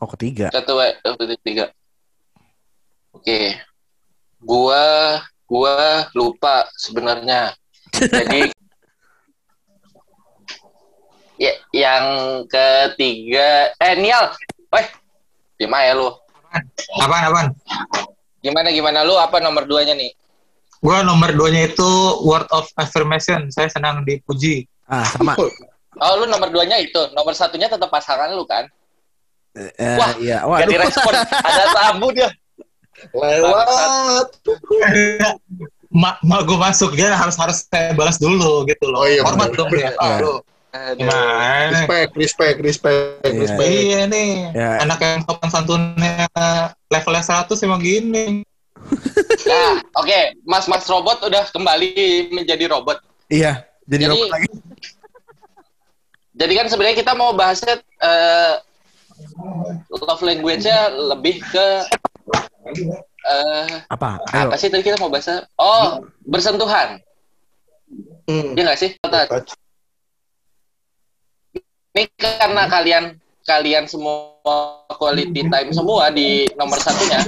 [0.00, 0.48] Oh, ketiga.
[0.52, 1.72] satu, eh, satu, tiga.
[3.12, 3.56] Oke.
[4.36, 7.56] Gua, gua lupa sebenarnya.
[7.92, 8.40] Jadi,
[11.36, 12.04] ya, yang
[12.48, 14.32] ketiga, eh Nial,
[14.72, 14.86] weh,
[15.60, 16.08] gimana ya lu?
[17.00, 17.48] Apaan, apaan?
[18.42, 19.14] Gimana gimana lu?
[19.16, 20.10] Apa nomor duanya nih?
[20.82, 21.90] Gue nomor duanya itu
[22.26, 23.46] word of affirmation.
[23.54, 24.66] Saya senang dipuji.
[24.90, 25.38] Ah, sama.
[26.02, 26.98] Oh, lu nomor duanya itu.
[27.14, 28.66] Nomor satunya tetap pasangan lu kan?
[29.54, 30.42] Eh, Wah, iya.
[30.42, 30.72] Gak Waduh.
[30.74, 31.14] direspon.
[31.46, 32.28] Ada tamu dia.
[33.14, 34.28] Lewat.
[35.92, 39.04] mak mak gue masuk dia harus harus saya balas dulu gitu loh.
[39.04, 39.58] Oh, iya, Hormat bener.
[39.60, 39.80] dong dia.
[39.80, 39.90] Iya.
[40.00, 40.36] Aduh,
[40.72, 40.96] Aduh.
[40.96, 41.68] gimana?
[41.68, 43.38] Respect, respect, respect, Iya.
[43.38, 43.68] respect.
[43.70, 44.70] Iya nih, Ya.
[44.80, 46.26] anak yang sopan santunnya
[46.88, 48.40] levelnya 100 emang gini.
[49.46, 51.92] Nah, oke, Mas-mas robot udah kembali
[52.32, 52.98] menjadi robot.
[53.28, 53.62] Iya.
[53.84, 54.48] Jadi, Jadi- robot lagi.
[56.32, 58.54] Jadi kan sebenarnya kita mau bahasnya eh,
[59.92, 61.66] love language-nya lebih ke
[63.22, 64.18] eh, Apa?
[64.32, 64.50] Ayo.
[64.50, 65.46] apa sih tadi kita mau bahas?
[65.56, 66.98] Oh, bersentuhan.
[68.26, 68.54] Hmm.
[68.54, 68.90] Iya nggak sih?
[71.92, 73.04] Ini karena kalian
[73.44, 74.32] kalian semua
[74.96, 77.20] quality time semua di nomor satunya.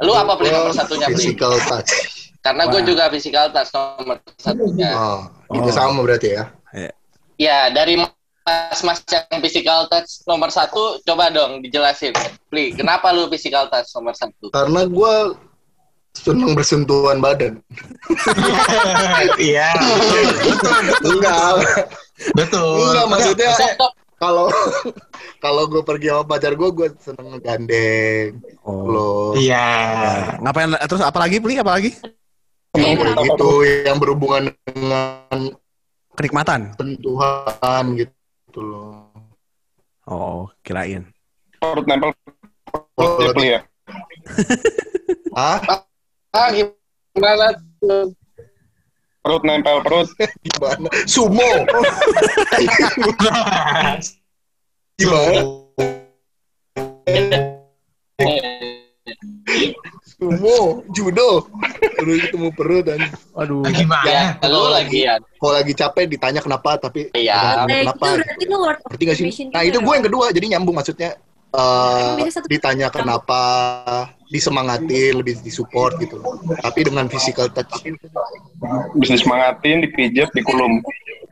[0.00, 1.34] Lu apa beli nomor satunya beli?
[1.34, 1.92] Physical touch.
[2.40, 4.90] Karena gue juga physical touch nomor satunya.
[4.96, 5.20] Oh,
[5.52, 5.74] itu Oh.
[5.74, 6.44] sama berarti ya.
[7.36, 8.00] Ya dari
[8.48, 12.16] mas-mas yang physical touch nomor satu, coba dong dijelasin.
[12.48, 14.48] Pli, kenapa lu physical touch nomor satu?
[14.50, 15.14] Karena gue
[16.14, 17.60] senang bersentuhan badan.
[19.38, 19.70] Iya,
[21.00, 21.62] Enggak,
[22.34, 22.82] betul.
[22.82, 23.50] enggak maksudnya
[24.18, 24.50] kalau
[25.44, 28.30] kalau gue pergi sama pacar gue, gue seneng ngegandeng.
[28.62, 28.82] Oh.
[28.84, 29.62] Loh, Iya.
[29.62, 30.74] Ya, Ngapain?
[30.80, 31.54] Terus apa lagi, Pli?
[31.58, 31.92] Apa lagi?
[32.68, 33.50] kayak gitu
[33.82, 35.50] yang berhubungan dengan
[36.14, 36.74] Kenikmatan.
[36.74, 38.12] sentuhan gitu
[38.60, 39.10] loh.
[40.08, 41.04] Oh, kirain.
[41.60, 42.14] perut nempel
[42.98, 43.60] Oh, perut ya, Pli, ya.
[45.36, 45.58] Hah?
[46.34, 47.54] Ah, gimana?
[47.80, 48.12] tuh?
[49.22, 50.08] Perut nempel perut.
[50.44, 50.88] Gimana?
[51.04, 51.50] Sumo.
[54.98, 55.42] Gimana?
[60.18, 61.46] Sumo, judo.
[61.78, 63.00] Terus ketemu perut dan
[63.34, 63.62] Aduh.
[63.70, 64.06] Gimana?
[64.06, 65.14] Ya, lu lagi ya.
[65.38, 67.62] kalau lagi capek ditanya kenapa tapi Iya.
[67.62, 68.06] Nah, itu kenapa.
[68.18, 69.26] berarti lu word gak sih?
[69.28, 71.16] affirmation Nah itu gue yang kedua, jadi nyambung maksudnya.
[72.28, 73.40] satu- ditanya kenapa,
[74.28, 76.20] disemangatin, lebih disupport gitu.
[76.60, 77.88] Tapi dengan physical touch.
[79.00, 80.84] Bisa disemangatin, dipijat, dikulum.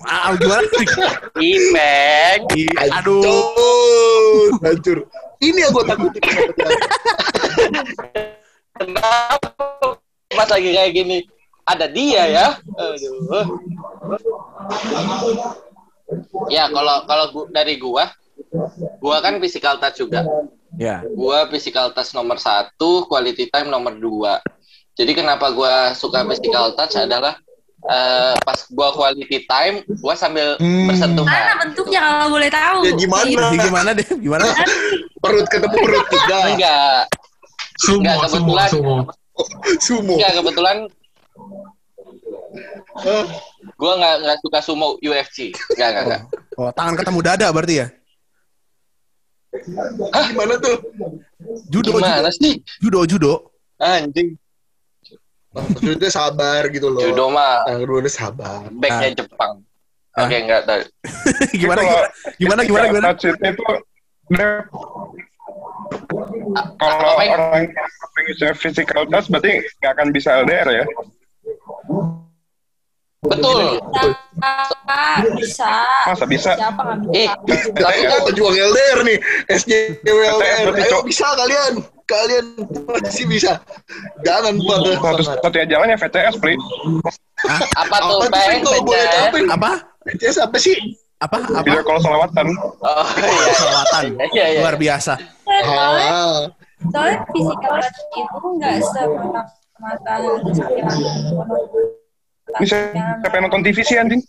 [0.04, 0.64] Ah, gimana?
[1.36, 2.40] Ipeng.
[2.96, 3.20] Aduh.
[3.20, 4.98] Hancur, hancur.
[5.36, 6.22] Ini yang gue takutin.
[8.76, 9.96] Kenapa
[10.28, 11.18] pas lagi kayak gini?
[11.62, 12.46] Ada dia ya.
[12.72, 13.46] Aduh.
[16.48, 18.10] Ya, kalau kalau gu- dari gua,
[18.98, 20.22] gua kan physical touch juga.
[20.76, 21.02] Ya.
[21.08, 24.38] Gua physical touch nomor satu, quality time nomor dua.
[24.94, 27.34] Jadi kenapa gua suka physical touch adalah
[27.84, 30.86] eh, pas gua quality time, gua sambil Hmm.
[30.86, 31.42] Mana bersentuhan.
[31.60, 32.78] bentuknya kalau boleh tahu?
[32.80, 33.26] Ya gimana?
[33.26, 34.06] Jadi gimana deh?
[34.16, 34.46] Gimana?
[35.18, 36.38] Perut ketemu perut tiga.
[36.48, 37.02] Enggak,
[37.76, 38.68] Sumo, Nggak, sumo, kebetulan.
[38.70, 38.96] sumo.
[39.82, 40.16] Sumo.
[40.16, 40.76] enggak kebetulan
[42.96, 43.24] Hah?
[43.76, 45.52] gua nggak nggak suka sumo UFC.
[45.76, 46.22] Enggak, enggak, enggak.
[46.56, 47.86] Oh, tangan ketemu dada berarti ya?
[50.32, 50.76] Gimana tuh?
[51.68, 52.54] Judo, Gimana judo, sih?
[52.80, 53.32] judo, judo.
[53.76, 54.36] Anjing.
[55.52, 57.00] Maksudnya sabar gitu loh.
[57.00, 58.60] Judo mah Yang kedua sabar.
[58.76, 59.64] backnya Jepang.
[60.16, 60.24] Ah.
[60.28, 60.80] Oke, enggak tahu.
[61.60, 62.04] gimana gimana
[62.40, 63.08] gimana gimana gimana?
[63.16, 63.64] itu
[64.32, 64.48] dia
[66.76, 70.84] kalau Apa yang- orang yang pengen physical touch berarti nggak akan bisa LDR ya
[73.26, 73.82] Betul.
[73.90, 74.86] Bisa,
[75.34, 75.72] bisa.
[76.06, 77.74] masa bisa Siapa nggak Eh, bisa?
[77.74, 79.18] tapi Kita kan pejuang LDR nih.
[79.50, 80.58] SJW LDR.
[80.62, 81.72] berarti, Ayo bisa kalian.
[82.06, 82.46] Kalian
[82.86, 83.58] pasti bisa.
[84.22, 88.46] Jangan patah satu satunya jalannya VTS pli apa tuh, Apa tuh Bang?
[88.46, 89.26] Pin, kalau boleh tahu?
[89.50, 89.70] Apa?
[90.06, 90.76] BTS apa sih?
[91.18, 91.36] Apa?
[91.42, 91.66] Apa?
[91.66, 92.46] video call selawatan
[92.78, 93.52] Oh, iya.
[93.56, 94.04] Selawatan.
[94.36, 94.60] Iya, iya.
[94.62, 95.18] Luar biasa.
[95.64, 96.10] Soalnya,
[96.92, 100.40] soalnya physical touch itu nggak semata-mata harus
[102.60, 102.76] bisa
[103.20, 104.22] sampai nonton TV sih anjing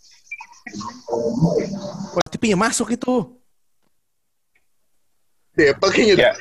[2.11, 3.15] Wah, TV-nya masuk itu.
[5.55, 6.29] Depok kayaknya.
[6.29, 6.31] ya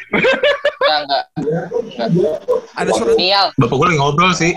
[0.77, 1.25] Enggak, enggak.
[2.75, 3.15] Ada suara.
[3.55, 4.53] Bapak gue lagi ngobrol sih.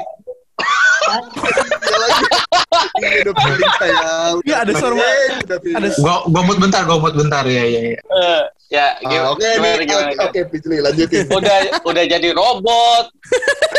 [1.80, 2.24] Dia lagi.
[3.00, 3.62] Ini udah paling.
[4.45, 7.82] Iya, ada suara Eh, udah ada Gua gua mood bentar, gua mood bentar ya ya
[7.95, 8.00] ya.
[8.00, 11.26] Eh, ya, Ah, gimana, Oke, gimana, nih, gimana, oke, oke, Pijli, lanjutin.
[11.32, 13.06] Udah, udah jadi robot.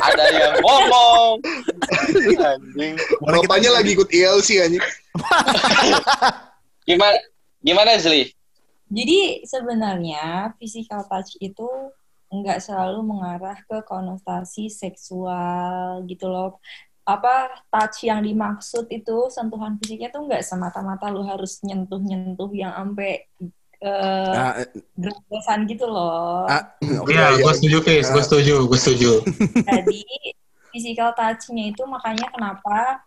[0.00, 1.32] Ada yang ngomong.
[2.40, 2.94] Anjing.
[3.22, 4.84] Bapaknya lagi ikut ILC anjing.
[6.88, 7.16] Gimana,
[7.62, 8.32] gimana Zli?
[8.90, 11.68] Jadi sebenarnya physical touch itu
[12.30, 16.62] nggak selalu mengarah ke konotasi seksual gitu loh.
[17.04, 23.26] Apa touch yang dimaksud itu sentuhan fisiknya tuh nggak semata-mata lu harus nyentuh-nyentuh yang sampai
[23.80, 24.54] eh Ah,
[24.94, 26.44] gratisan gitu loh.
[26.46, 26.62] ah,
[27.02, 27.10] oke.
[27.10, 27.42] Iya, iya.
[27.42, 28.06] gue setuju, Fis.
[28.14, 29.10] Gue setuju, gue setuju.
[29.66, 30.00] Jadi
[30.70, 33.02] physical touch-nya itu makanya kenapa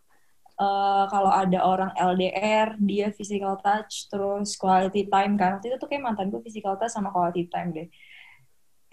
[0.60, 5.88] eh, kalau ada orang LDR dia physical touch terus quality time kan waktu itu tuh
[5.90, 7.88] kayak mantan gue physical touch sama quality time deh.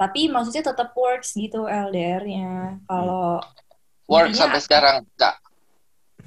[0.00, 2.80] Tapi maksudnya tetap works gitu LDR-nya.
[2.88, 3.36] Kalau
[4.08, 5.36] Work intinya sampai sekarang enggak.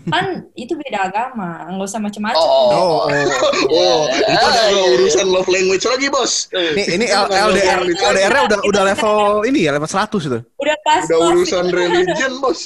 [0.03, 2.38] kan itu beda agama, nggak usah macam-macam.
[2.38, 3.25] Oh, Oh, oh.
[3.71, 3.99] Oh,
[4.33, 4.93] itu udah Ah, nggak iya.
[4.93, 6.33] urusan love language lagi, bos.
[6.49, 10.39] Ini ini L- LDR LDR-nya udah udah level ini ya level 100 itu.
[10.59, 11.75] Udah kelas Udah urusan itu.
[11.75, 12.62] religion, bos.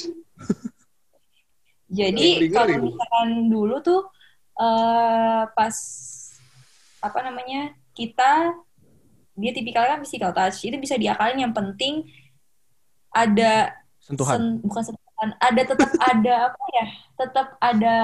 [1.88, 4.00] Jadi kalau misalkan dulu tuh
[4.58, 5.76] eh pas
[6.98, 7.60] apa namanya
[7.92, 8.52] kita
[9.38, 12.02] dia tipikalnya kan physical touch itu bisa diakalin yang penting
[13.10, 14.36] ada Sentuhan.
[14.36, 16.84] sen- bukan sentuhan ada tetap ada apa ya
[17.16, 17.96] tetap ada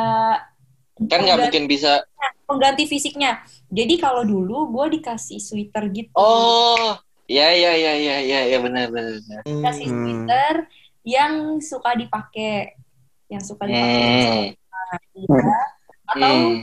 [0.94, 1.92] Kan nggak pengganti- mungkin bisa.
[2.44, 6.94] pengganti fisiknya jadi kalau dulu gue dikasih sweater gitu Oh,
[7.26, 9.18] ya, ya, ya, ya, ya, ya, benar, benar.
[9.18, 9.42] benar.
[9.42, 9.98] dikasih Hmm.
[9.98, 10.54] sweater
[11.02, 12.78] yang suka dipakai
[13.26, 14.54] yang suka dipakai Hmm.
[15.16, 15.56] Iya.
[16.06, 16.62] atau Hmm.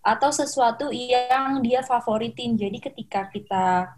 [0.00, 2.56] Atau sesuatu yang dia favoritin.
[2.56, 3.92] Jadi ketika kita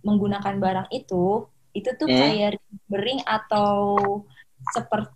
[0.00, 2.18] menggunakan barang itu, itu tuh Hmm.
[2.18, 3.96] kayak bering atau
[4.72, 5.12] seperti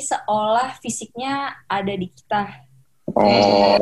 [0.00, 2.64] seolah fisiknya ada di kita.
[3.14, 3.78] oh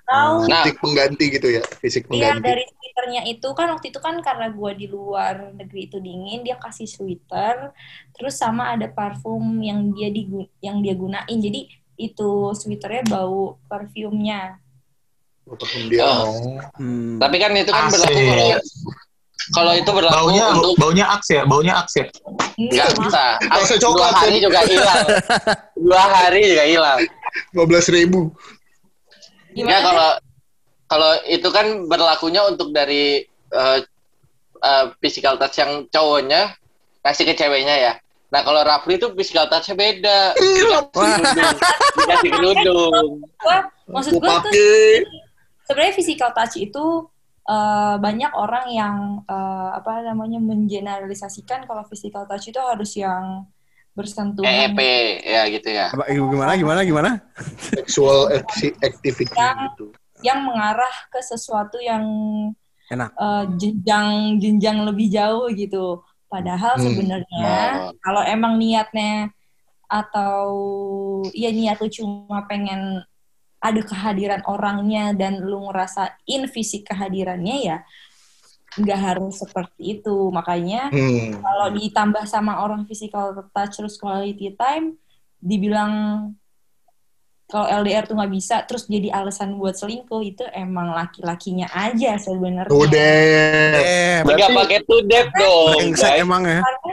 [0.00, 0.64] Atau Nah.
[0.64, 2.42] Fisik pengganti gitu ya, fisik Iya pengganti.
[2.42, 6.56] dari sweaternya itu kan waktu itu kan karena gua di luar negeri itu dingin dia
[6.56, 7.70] kasih sweater
[8.10, 14.58] terus sama ada parfum yang dia digu- yang dia gunain jadi itu sweaternya bau parfumnya.
[15.46, 15.54] Oh.
[16.02, 16.58] Oh.
[16.74, 17.22] Hmm.
[17.22, 18.02] Tapi kan itu kan Asik.
[18.02, 18.58] berlaku kalau
[19.54, 22.06] kalau itu berlaku Baunya untuk baunya aks ya, baunya aks ya.
[22.58, 23.24] nggak bisa.
[23.46, 25.06] Rasa Dua coklat, hari juga hilang.
[25.86, 26.98] Dua hari juga hilang.
[27.54, 28.34] 15 ribu.
[29.54, 30.10] Ya kalau
[30.90, 33.22] kalau itu kan berlakunya untuk dari
[33.54, 33.78] eh,
[34.66, 36.58] eh, physical touch yang cowoknya
[37.06, 37.92] kasih ke ceweknya ya.
[38.34, 40.34] Nah kalau Rafli itu physical touch-nya beda.
[40.34, 41.22] Dikasih kerudung.
[41.94, 43.06] Dikasih kerudung.
[43.86, 45.06] Maksud gue tuh pakai.
[45.66, 46.84] Sebenarnya physical touch itu
[47.44, 53.44] eh, banyak orang yang eh, apa namanya mengeneralisasikan kalau physical touch itu harus yang
[53.96, 54.80] bersentuhan EEP
[55.24, 55.88] ya gitu ya.
[55.88, 57.10] Apa, gimana gimana gimana?
[57.56, 59.86] Sexual acti- activity Yang- gitu.
[60.20, 62.04] yang mengarah ke sesuatu yang
[62.86, 63.10] Enak.
[63.16, 66.04] eh, jenjang jenjang lebih jauh gitu.
[66.28, 66.84] Padahal Hmm.
[66.84, 67.54] sebenarnya
[67.88, 67.92] Oh.
[68.02, 69.30] kalau emang niatnya
[69.86, 70.42] atau
[71.30, 73.00] ya niat lu cuma pengen
[73.66, 76.12] ada kehadiran orangnya dan lu ngerasain
[76.46, 77.78] fisik kehadirannya ya
[78.76, 81.40] nggak harus seperti itu makanya Hmm.
[81.40, 85.00] kalau ditambah sama orang physical touch terus quality time
[85.38, 85.92] dibilang
[87.46, 92.74] kalau LDR tuh nggak bisa terus jadi alasan buat selingkuh itu emang laki-lakinya aja sebenarnya
[92.74, 93.16] Udah.
[93.80, 95.78] Eh, Nggak pakai tudep dong.
[95.78, 96.20] brengsek guys.
[96.20, 96.58] emang ya.
[96.60, 96.92] karena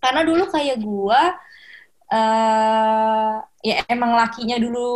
[0.00, 1.22] karena dulu kayak gua
[2.08, 4.88] eh ya emang lakinya dulu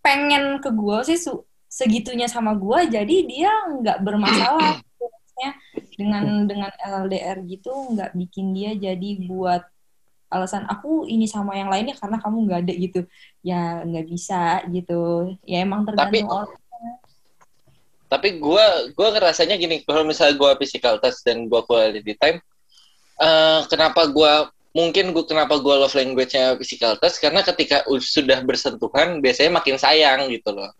[0.00, 4.78] pengen ke gua sih su- segitunya sama gua jadi dia nggak bermasalah.
[5.98, 9.62] Dengan dengan LDR gitu nggak bikin dia jadi buat
[10.30, 13.00] alasan aku ini sama yang lainnya karena kamu nggak ada gitu.
[13.46, 15.30] Ya nggak bisa gitu.
[15.46, 16.50] Ya emang tergantung Tapi- orang.
[18.08, 22.40] Tapi gue gue ngerasanya gini kalau misalnya gue physical touch dan gue quality time
[23.20, 24.32] eh kenapa gue
[24.78, 30.30] mungkin gue kenapa gue love language-nya physical touch karena ketika sudah bersentuhan biasanya makin sayang
[30.30, 30.70] gitu loh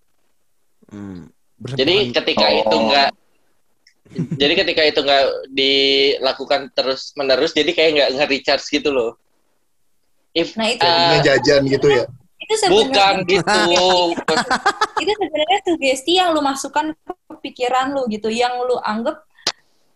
[0.88, 1.28] Hmm.
[1.61, 2.61] jadi ketika Oh.
[2.64, 3.11] itu enggak
[4.40, 9.20] jadi ketika itu enggak dilakukan terus menerus jadi kayak nggak nge-recharge gitu loh
[10.32, 12.05] if nah itu Jadinya jajan gitu ya.
[12.38, 13.61] itu bukan sebenarnya gitu
[15.05, 17.12] itu sebenarnya sugesti yang lu masukkan ke
[17.44, 19.20] pikiran lu gitu yang lu anggap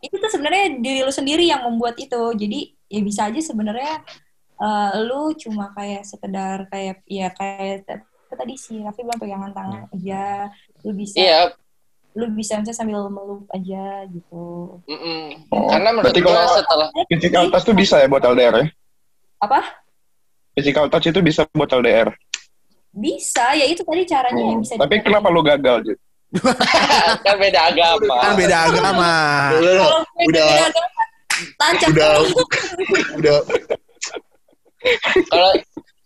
[0.02, 2.60] itu tuh sebenarnya diri lu sendiri yang membuat itu jadi
[2.92, 4.04] ya bisa aja sebenarnya
[4.54, 7.88] eh, lu cuma kayak sekedar kayak ya kayak
[8.28, 11.40] apa tadi si Raffi bilang pegangan tangan aja lu bisa iya
[12.12, 15.48] lu bisa misalnya sambil meluk aja gitu mm-mm.
[15.48, 18.66] Oh, karena menurut berarti gue kalau- setelah Physical touch tuh bisa ya buat LDR ya?
[19.40, 19.60] apa
[20.52, 22.12] Physical touch itu bisa buat LDR.
[22.90, 25.06] bisa ya itu tadi caranya yang bisa Tapi dipakai.
[25.08, 25.98] kenapa lu gagal, Jit?
[27.24, 29.12] kan beda agama kan beda agama.
[29.54, 29.72] Udah,
[30.22, 30.88] udah beda agama,
[31.54, 32.10] tancap udah
[33.14, 33.38] udah
[35.28, 35.50] kalau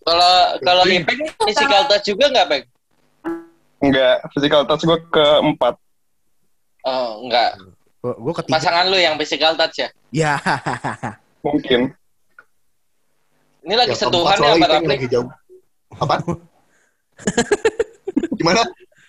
[0.02, 2.64] kalau kalau Ipeng physical touch juga nggak Peng?
[3.78, 5.74] Enggak, physical touch gue keempat.
[6.82, 7.54] Oh enggak
[8.00, 8.54] Gue ketiga.
[8.54, 10.32] pasangan lu yang physical touch ya Ya.
[11.42, 11.92] Mungkin.
[13.60, 14.86] ini lagi Ya, sentuhan ya yang Rafli?
[14.86, 15.28] lagi jauh.
[15.92, 16.14] Apa?
[18.38, 18.62] Gimana?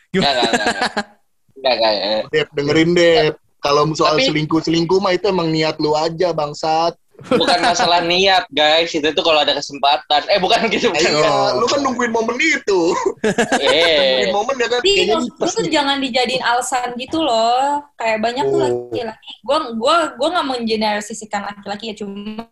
[0.09, 2.23] Enggak enggak enggak enggak.
[2.31, 3.33] Dep, dengerin Dep.
[3.67, 6.95] Kalau soal Tapi- selingkuh-selingkuh mah itu emang niat lu aja, bangsat.
[7.17, 11.65] bukan masalah niat guys itu tuh kalau ada kesempatan eh bukan gitu bukan iya, lu
[11.65, 12.93] kan nungguin momen itu.
[13.57, 14.79] eh Nungguin momen ya kan.
[14.79, 14.93] Tapi
[15.33, 15.71] pas tuh nih.
[15.73, 17.81] jangan dijadiin alasan gitu loh.
[17.97, 18.65] Kayak banyak tuh Oh.
[18.69, 19.31] laki-laki.
[19.41, 22.45] Gue gua gua nggak mengeneralisasikan laki-laki ya cuma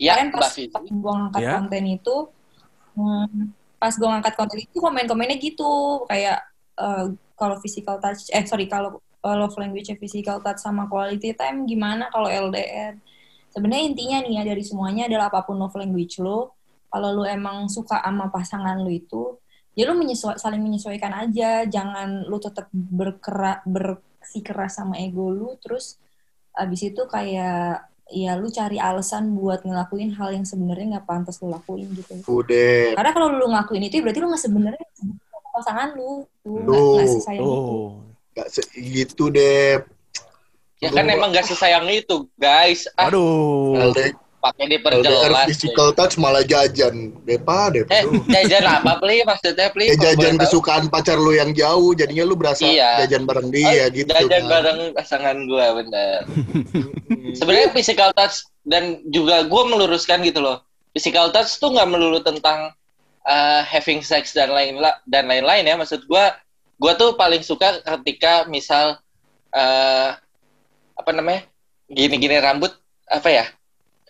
[0.00, 1.52] ya Mbak pas, pas gue ngangkat Ya.
[1.60, 2.16] konten itu,
[2.96, 5.72] hmm, pas gue ngangkat konten itu komen-komennya gitu
[6.08, 6.40] kayak
[6.74, 7.04] eh,
[7.36, 12.10] kalau physical touch, eh sorry kalau eh, love language physical touch sama quality time gimana
[12.10, 12.98] kalau LDR?
[13.52, 16.56] Sebenarnya intinya nih ya dari semuanya adalah apa pun love language lo,
[16.88, 19.36] kalau lu emang suka sama pasangan lu itu,
[19.76, 26.00] ya lu menyesua- saling menyesuaikan aja, jangan lu tetap berkerak bersikeras sama ego lu, terus
[26.52, 31.48] abis itu kayak ya lu cari alasan buat ngelakuin hal yang sebenarnya nggak pantas lu
[31.48, 32.20] lakuin gitu.
[32.28, 32.92] Udah.
[32.96, 36.80] Karena kalau lu ngelakuin itu ya berarti lu nggak sebenarnya sama pasangan lu, tuh nggak
[36.80, 36.92] Duh.
[36.96, 37.76] nggak sesayang itu.
[38.32, 38.38] Oh.
[38.38, 39.84] Gak segitu Dep.
[40.78, 43.76] ya kan emang gak sesayang itu guys ah Aduh.
[43.92, 47.12] LDR, pakai LDR diperjelas physical touch malah jajan.
[47.22, 47.86] Depa, Dep.
[47.86, 50.42] eh jajan apa pli maksudnya pli Ya Kalau jajan boleh tahu.
[50.48, 53.04] kesukaan pacar lu yang jauh, jadinya lu berasa Iya.
[53.04, 54.50] jajan bareng Oh, dia gitu jajan kan.
[54.50, 56.18] bareng pasangan gua bener
[57.38, 62.70] sebenarnya physical touch dan juga gue meluruskan gitu loh physical touch tuh nggak melulu tentang
[63.22, 66.24] uh, having sex dan lain dan lain-lain ya maksud gue
[66.82, 68.98] gue tuh paling suka ketika misal
[69.54, 70.18] uh,
[70.98, 71.46] apa namanya
[71.86, 72.74] gini-gini rambut
[73.06, 73.44] apa ya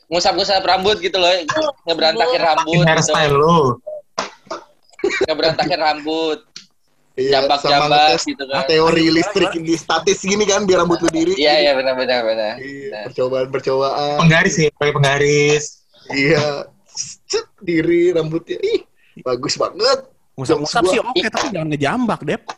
[0.09, 1.29] ngusap-ngusap rambut gitu loh
[1.85, 2.89] ngeberantakin rambut gitu.
[2.89, 3.61] hairstyle lu.
[5.29, 6.41] ngeberantakin rambut
[7.12, 11.37] Iya, jambak-jambak gitu kan teori listrik di statis gini kan biar rambut lu diri.
[11.37, 14.16] iya iya benar-benar benar Iya, percobaan-percobaan.
[14.16, 15.64] Penggaris sih, pakai penggaris.
[16.09, 16.73] Iya.
[17.29, 18.57] Cet, diri rambutnya.
[18.64, 18.89] Ih,
[19.20, 20.09] bagus banget.
[20.41, 22.49] Ngusap-ngusap sih oke, tapi jangan ngejambak, Dep.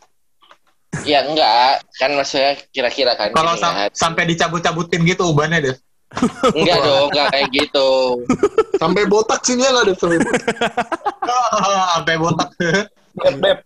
[1.03, 3.85] Ya enggak kan maksudnya kira-kira kan Kalau gini sam- ya.
[3.91, 5.75] sampai dicabut-cabutin gitu ubannya deh.
[6.53, 7.89] enggak dong enggak kayak gitu
[8.75, 10.43] Sampai botak sini ya nggak ada sampai botak.
[11.95, 12.49] sampai botak.
[13.15, 13.57] Dep, Dep.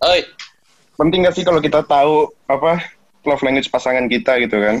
[0.00, 0.20] Oi,
[0.94, 2.84] Penting gak sih kalau kita tahu apa
[3.22, 4.80] love language pasangan kita gitu kan?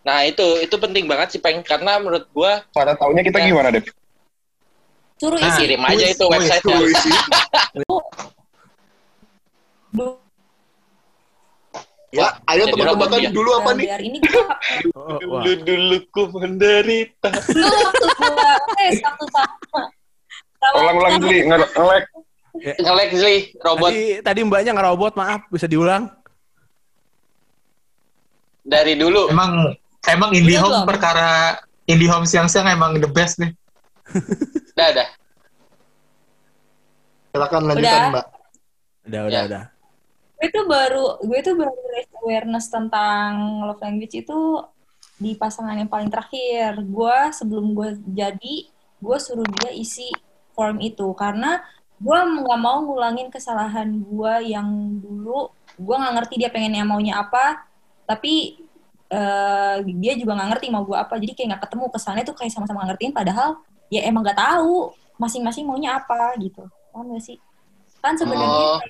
[0.00, 3.50] nah itu itu penting banget sih peng karena menurut gua Cara taunya kita Ya.
[3.50, 3.90] gimana, Dep?
[5.16, 6.78] Suruh Nah, isi kirim aja itu websitenya
[12.08, 13.30] Ya, ayo tebak-tebakan ya?
[13.30, 13.86] dulu apa nih?
[13.86, 14.46] LDR ini gua
[14.96, 19.80] Oh, dulu dulu ku menderita dulu waktu gua tes waktu sama
[20.72, 22.04] Ulang-ulang nge- nge-lag.
[22.56, 25.44] ngelek sih robot Tadi, tadi mbaknya ngerobot, maaf.
[25.48, 26.08] Bisa diulang?
[28.62, 29.70] dari dulu Emang
[30.04, 31.28] emang Udah IndiHome perkara
[31.84, 33.52] IndiHome siang-siang emang the best nih.
[34.72, 35.08] dah dah
[37.28, 38.10] Silakan lanjutan, Udah.
[38.10, 38.26] Mbak.
[39.04, 39.28] Udah, Ya.
[39.28, 39.62] udah, udah.
[40.36, 44.60] Gue tuh baru gue tuh baru raise awareness tentang love language itu
[45.16, 46.76] di pasangan yang paling terakhir.
[46.84, 48.56] Gue sebelum gue jadi
[49.00, 50.08] gue suruh dia isi
[50.52, 51.08] form itu.
[51.16, 51.60] Karena
[51.96, 55.48] gue nggak mau ngulangin kesalahan gue yang dulu.
[55.76, 57.64] Gue nggak ngerti dia pengennya maunya apa.
[58.04, 58.60] Tapi
[59.08, 61.16] eh, dia juga nggak ngerti mau gue apa.
[61.16, 61.84] Jadi kayak nggak ketemu.
[61.92, 63.12] Kesannya tuh kayak sama-sama nggak ngertiin.
[63.16, 63.48] Padahal
[63.88, 66.68] ya emang nggak tahu masing-masing maunya apa gitu.
[66.92, 67.40] Paham gak sih?
[68.04, 68.80] Kan sebenarnya Oh.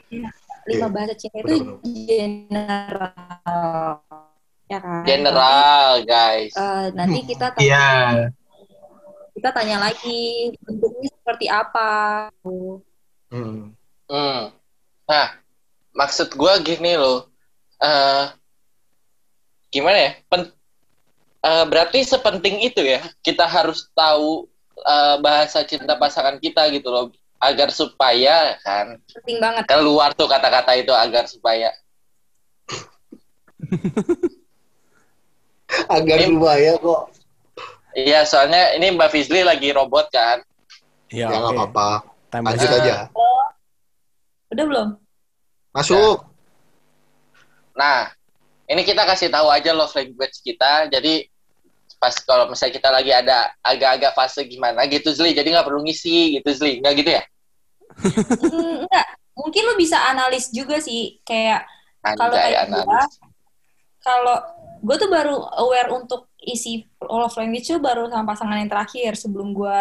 [0.66, 4.02] Lima bahasa cinta itu general
[4.66, 6.52] ya kan General, guys.
[6.52, 7.88] Eh, nanti kita tanya, Iya.
[9.32, 11.88] kita tanya lagi bentuknya seperti apa
[13.26, 13.74] Hmm.
[14.06, 14.54] Hmm.
[15.04, 15.26] Nah,
[15.92, 17.26] maksud gua gini loh.
[17.76, 18.24] eh
[19.68, 20.12] gimana ya?
[20.26, 20.54] Pen-
[21.42, 24.46] eh, berarti sepenting itu ya kita harus tahu
[24.78, 30.72] eh, bahasa cinta pasangan kita gitu loh agar supaya kan penting banget keluar tuh kata-kata
[30.74, 31.68] itu agar supaya
[35.88, 37.02] Agak Ini- berbahaya kok.
[37.92, 40.40] iya soalnya ini Mbak Fizli lagi robot kan
[41.06, 41.58] Ya, Ya nggak oke.
[41.70, 41.88] apa-apa.
[42.36, 42.76] Lanjut aja.
[42.76, 42.96] aja.
[44.48, 44.88] udah belum
[45.70, 46.18] Masuk.
[47.72, 48.10] Nah,
[48.66, 50.88] ini kita kasih tahu aja love language kita.
[50.88, 51.28] Jadi
[51.96, 56.36] pas kalau misalnya kita lagi ada agak-agak fase gimana gitu Zli, jadi nggak perlu ngisi
[56.40, 57.22] gitu Zli, nggak gitu ya?
[58.40, 61.20] Hmm, enggak mungkin lu bisa analis juga sih.
[61.22, 61.68] Kayak
[62.00, 63.12] Kalau kayak gua, analis.
[64.00, 64.36] kalau
[64.80, 69.12] gue tuh baru aware untuk isi love language tuh baru sama pasangan yang terakhir.
[69.18, 69.78] Sebelum gue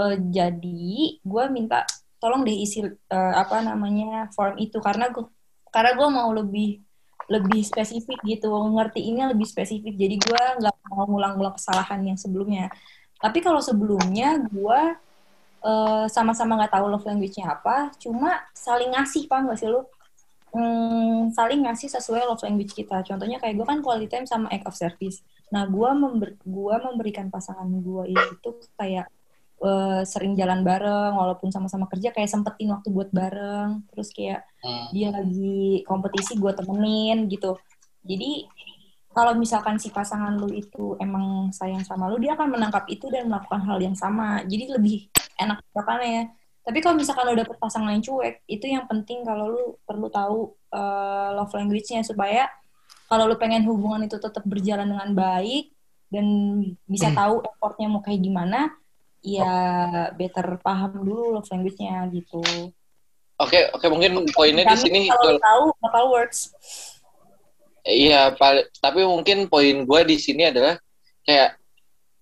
[0.00, 1.84] eh, jadi gue minta
[2.22, 4.80] tolong deh isi eh, apa namanya form itu.
[4.80, 5.26] Karena gue
[5.74, 6.83] karena gue mau lebih
[7.30, 12.68] lebih spesifik gitu ngertiinnya lebih spesifik jadi gue nggak mau ngulang-ngulang kesalahan yang sebelumnya
[13.18, 14.80] tapi kalau sebelumnya gue
[15.64, 19.82] eh, sama-sama nggak tahu love language-nya apa cuma saling ngasih paham gak sih lu
[20.54, 23.02] hmm, saling ngasih sesuai love language kita.
[23.02, 25.20] Contohnya kayak gue kan quality time sama act of service.
[25.50, 29.10] Nah, gue member, gua memberikan pasangan gue itu kayak
[29.64, 33.88] eh, sering jalan bareng, walaupun sama-sama kerja kayak sempetin waktu buat bareng.
[33.90, 34.88] Terus kayak Hmm.
[34.96, 37.56] dia lagi kompetisi gue temenin gitu.
[38.04, 38.48] Jadi
[39.12, 43.28] kalau misalkan si pasangan lu itu emang sayang sama lu, dia akan menangkap itu dan
[43.28, 44.40] melakukan hal yang sama.
[44.48, 46.24] Jadi lebih enak katakannya ya.
[46.64, 50.56] Tapi kalau misalkan lo dapet pasangan yang cuek, itu yang penting kalau lu perlu tahu
[50.72, 52.48] eh, love language-nya supaya
[53.06, 55.70] kalau lu pengen hubungan itu tetap berjalan dengan baik
[56.08, 56.26] dan
[56.88, 58.72] bisa tahu effortnya mau kayak gimana,
[59.24, 59.56] ya
[60.12, 62.44] better paham dulu love language-nya gitu.
[63.40, 66.52] Oke, oke mungkin poinnya di sini kalau tahu bakal works.
[67.84, 68.32] Iya,
[68.80, 70.78] tapi mungkin poin gue di sini adalah
[71.24, 71.56] kayak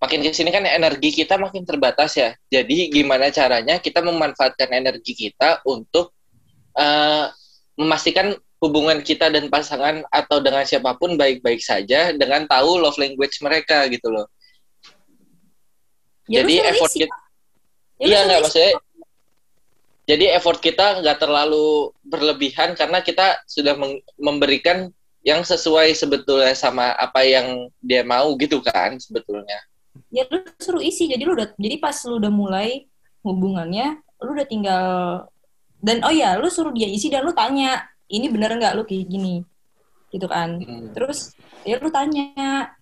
[0.01, 2.35] makin ke sini kan energi kita makin terbatas ya.
[2.49, 6.11] Jadi gimana caranya kita memanfaatkan energi kita untuk
[6.75, 7.31] eh,
[7.77, 13.37] memastikan hubungan kita dan pasangan atau dengan siapa pun baik-baik saja dengan tahu love language
[13.43, 14.27] mereka gitu loh.
[16.25, 16.99] Ya, Jadi effort isi.
[17.03, 17.15] kita
[17.99, 18.71] Ya, Iya nggak maksudnya.
[20.03, 21.67] Jadi effort kita nggak terlalu
[22.03, 23.79] berlebihan karena kita sudah
[24.19, 24.91] memberikan
[25.23, 29.55] yang sesuai sebetulnya sama apa yang dia mau gitu kan sebetulnya.
[30.09, 32.89] ya lu suruh isi jadi lu udah jadi pas lu udah mulai
[33.21, 34.85] hubungannya lu udah tinggal
[35.79, 39.05] dan oh ya lu suruh dia isi dan lu tanya ini bener nggak lu kayak
[39.05, 39.45] gini
[40.09, 40.91] gitu kan Hmm.
[40.97, 42.73] terus ya lu tanya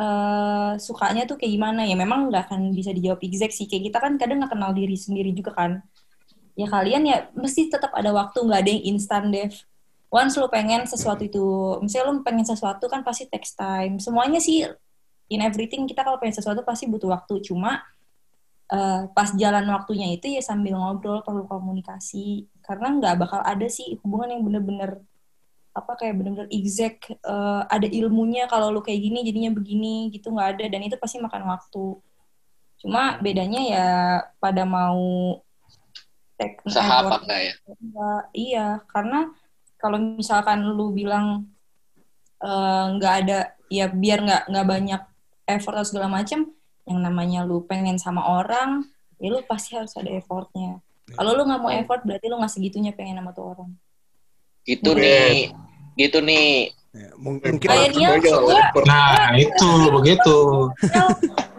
[0.00, 1.92] eh sukanya tuh kayak gimana ya?
[1.92, 3.68] Memang nggak akan bisa dijawab exact sih.
[3.68, 5.84] Kayak kita kan kadang nggak kenal diri sendiri juga kan.
[6.56, 9.52] Ya kalian ya mesti tetap ada waktu nggak ada yang instan Dev.
[10.10, 14.00] Once lu pengen sesuatu itu misalnya lu pengen sesuatu kan pasti text time.
[14.00, 14.64] Semuanya sih
[15.30, 17.44] in everything kita kalau pengen sesuatu pasti butuh waktu.
[17.44, 17.84] Cuma
[18.72, 22.48] eh, pas jalan waktunya itu ya sambil ngobrol perlu komunikasi.
[22.64, 25.04] Karena nggak bakal ada sih hubungan yang bener-bener
[25.70, 30.58] apa kayak bener-bener exact eh, ada ilmunya kalau lu kayak gini jadinya begini gitu nggak
[30.58, 31.98] ada dan itu pasti makan waktu
[32.80, 33.88] cuma bedanya ya
[34.40, 35.38] pada mau
[37.20, 37.54] enggak ya?
[37.76, 39.20] Enggak, iya, karena
[39.76, 41.52] kalau misalkan lu bilang
[42.40, 45.02] eh, nggak ada, ya biar nggak nggak banyak
[45.44, 46.48] effort atau segala macam,
[46.88, 48.88] yang namanya lu pengen sama orang,
[49.20, 50.80] ya lu pasti harus ada effortnya.
[51.12, 53.70] Kalau lu nggak mau effort, berarti lu nggak segitunya pengen sama tuh orang.
[54.64, 55.00] Gitu Oke.
[55.00, 55.36] nih.
[55.96, 56.50] Gitu nih.
[56.90, 58.82] Ya, mung- mungkin Kayak Nial, gua-.
[58.82, 60.38] Nah, itu begitu.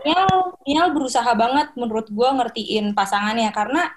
[0.04, 0.28] Nial,
[0.68, 3.88] Nial, berusaha banget menurut gue ngertiin pasangannya karena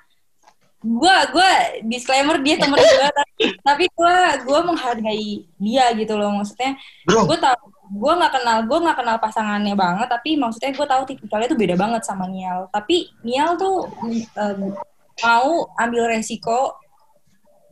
[0.85, 1.51] gue gue
[1.89, 3.35] disclaimer dia temen gue tapi
[3.65, 6.77] tapi gue gue menghargai dia gitu loh maksudnya
[7.09, 7.57] Bro, gue tau
[7.89, 11.75] gue nggak kenal gue nggak kenal pasangannya banget tapi maksudnya gue tahu tipikalnya tuh beda
[11.81, 13.89] banget sama Nial tapi Nial tuh
[14.37, 14.77] em,
[15.25, 16.77] mau ambil resiko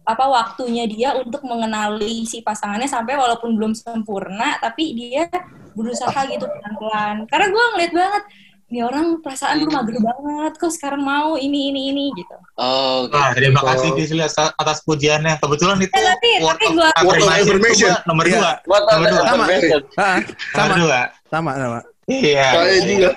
[0.02, 5.30] apa waktunya dia untuk mengenali si pasangannya sampai walaupun belum sempurna tapi dia
[5.72, 8.24] berusaha gitu pelan-pelan karena gue ngeliat banget
[8.66, 12.32] ini orang perasaan lu mager banget, kok sekarang mau ini ini ini gitu.
[12.56, 13.20] Oh, gitu.
[13.20, 15.36] Wah, terima kasih Gisli atas, atas pujiannya.
[15.44, 18.32] Kebetulan itu Eh, tapi- word tapi gua- of affirmation nomor Iya.
[18.32, 18.50] dua.
[18.64, 19.20] Buat Nomor dua.
[19.20, 19.44] Sama.
[19.44, 19.48] Nomor
[20.56, 21.00] sama, dua.
[21.28, 21.78] sama, sama.
[22.08, 22.48] Iya.
[22.48, 23.08] Saya juga.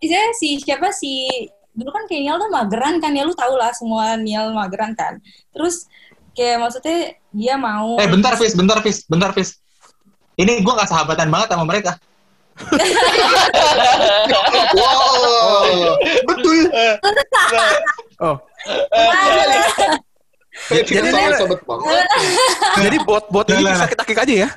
[0.00, 1.28] Saya si siapa si
[1.76, 5.20] dulu kan kayak Niel tuh mageran kan ya lu tau lah semua Niel mageran kan.
[5.52, 5.92] Terus
[6.32, 6.98] kayak maksudnya
[7.30, 8.52] dia mau Eh, bentar, Fis.
[8.52, 9.04] Bentar, Fis.
[9.04, 9.56] Bentar, Fis.
[10.34, 11.96] Ini gue gak sahabatan banget sama mereka.
[14.72, 16.58] Wow, betul.
[18.20, 18.36] Oh,
[20.62, 22.06] Saya Jadi dia- sahabat banget.
[22.78, 24.50] jadi bot-bot ini Lah, lah, bisa kita kick aja ya?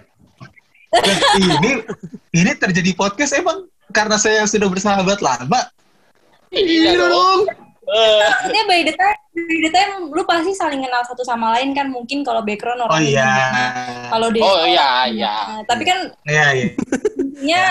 [0.94, 1.72] Dan ini
[2.32, 5.66] ini terjadi podcast emang karena saya sudah bersahabat lama.
[6.52, 7.48] Iya dong.
[7.86, 11.70] Eh, maksudnya by the time by the time lu pasti saling kenal satu sama lain
[11.78, 13.30] kan mungkin kalau background orang Oh iya.
[14.10, 15.36] kalau dia Oh iya, iya.
[15.54, 16.68] Nah, tapi kan Iya, iya.
[17.22, 17.64] intinya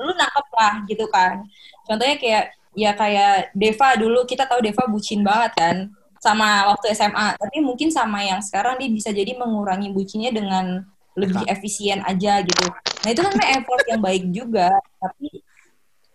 [0.00, 1.44] lu nangkep lah gitu kan.
[1.84, 2.44] Contohnya kayak
[2.76, 5.76] ya kayak Deva dulu kita tahu Deva bucin banget kan
[6.20, 10.84] sama waktu SMA tapi mungkin sama yang sekarang dia bisa jadi mengurangi bucinnya dengan
[11.16, 12.64] lebih efisien aja gitu.
[13.04, 14.68] Nah itu kan effort yang baik juga
[15.00, 15.40] tapi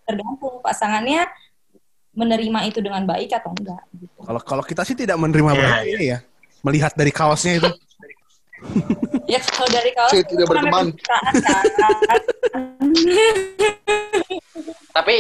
[0.06, 1.26] tergantung pasangannya
[2.12, 5.80] menerima itu dengan baik atau enggak gitu Kalau kalau kita sih tidak menerima iya.
[5.88, 6.20] ini ya.
[6.62, 7.72] Melihat dari kaosnya itu.
[9.26, 10.86] ya kalau dari kaos Saya tidak itu kan berteman.
[11.08, 12.22] kan.
[14.92, 15.16] Tapi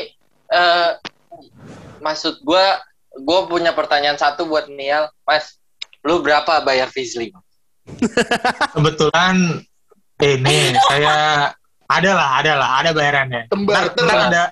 [0.51, 0.89] eh
[2.03, 2.83] maksud gua
[3.23, 5.09] gua punya pertanyaan satu buat Nial.
[5.23, 5.57] Mas,
[6.03, 7.31] lu berapa bayar Fizli?
[8.75, 9.63] Kebetulan
[10.21, 11.49] ini saya
[11.89, 13.49] ada lah, ada lah, ada bayarannya.
[13.49, 14.43] Tembar, Ntar, ntar ada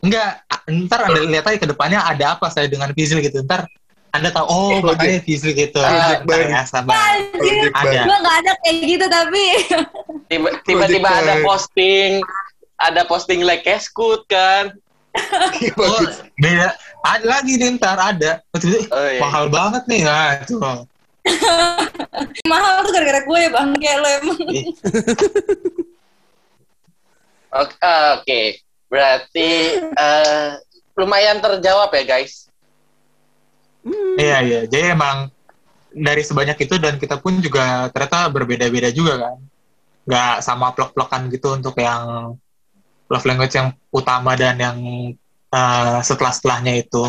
[0.00, 0.30] enggak,
[0.66, 3.40] ntar anda lihat aja ke depannya ada apa saya dengan Fizil gitu.
[3.42, 3.66] Ntar
[4.10, 4.86] anda tahu oh Project.
[4.88, 5.78] makanya Fizil gitu.
[5.78, 6.94] Project Ntar ya sabar.
[7.76, 8.00] Ada.
[8.04, 9.44] gue nggak ada kayak gitu tapi
[10.26, 12.24] Tiba- Tiba-tiba ada posting
[12.76, 14.72] ada posting like Keskut kan.
[15.80, 16.00] Oh,
[16.36, 16.76] beda.
[17.00, 18.44] Ada lagi nih ntar ada.
[18.52, 19.20] Maksudnya, Oh, iya.
[19.24, 20.44] Mahal banget nih ya.
[20.44, 20.60] Tuh.
[22.52, 24.38] mahal tuh gara-gara gue ya bang kayak lo emang
[27.56, 28.40] Oke, eh, oke.
[28.86, 29.48] Berarti
[29.82, 30.50] eh,
[30.96, 32.48] lumayan terjawab ya guys.
[34.18, 34.60] Iya iya.
[34.66, 35.30] Jadi emang
[35.94, 39.36] dari sebanyak itu dan kita pun juga ternyata berbeda-beda juga kan.
[40.06, 42.34] Nggak sama plek-plekan gitu untuk yang
[43.06, 44.78] love language yang utama dan yang
[45.50, 47.06] eh, setelah-setelahnya itu.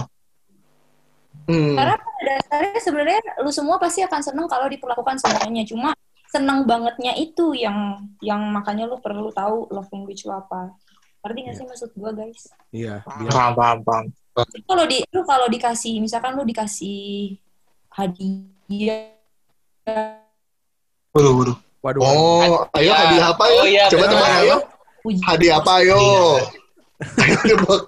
[1.47, 1.80] Hmm.
[1.80, 5.95] karena pada dasarnya sebenarnya lu semua pasti akan seneng kalau diperlakukan semuanya cuma
[6.28, 10.75] seneng bangetnya itu yang yang makanya lu perlu tahu love language lu apa
[11.20, 14.05] ngerti gak sih maksud gue guys Iya, biar Paham, paham, paham.
[14.63, 17.36] kalau di lu kalau dikasih misalkan lu dikasih
[17.89, 19.11] hadiah
[21.11, 21.57] Waduh, waduh.
[21.82, 22.01] waduh.
[22.03, 22.95] Oh, ayo Ya.
[22.95, 23.57] hadiah apa ya?
[23.57, 24.13] Oh, iya, Coba benar.
[24.13, 24.57] tebak ayo.
[25.24, 25.97] Hadiah apa ayo?
[27.18, 27.84] Ayo tebak.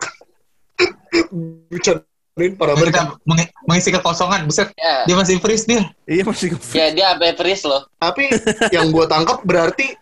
[1.69, 3.19] Bercandain para mereka.
[3.21, 4.71] mengi- mengisi kekosongan, buset.
[4.73, 5.85] Ya, Dia masih freeze dia.
[6.05, 7.85] Iya masih ya dia sampai freeze loh.
[7.99, 8.31] Tapi
[8.71, 9.93] yang gue tangkap berarti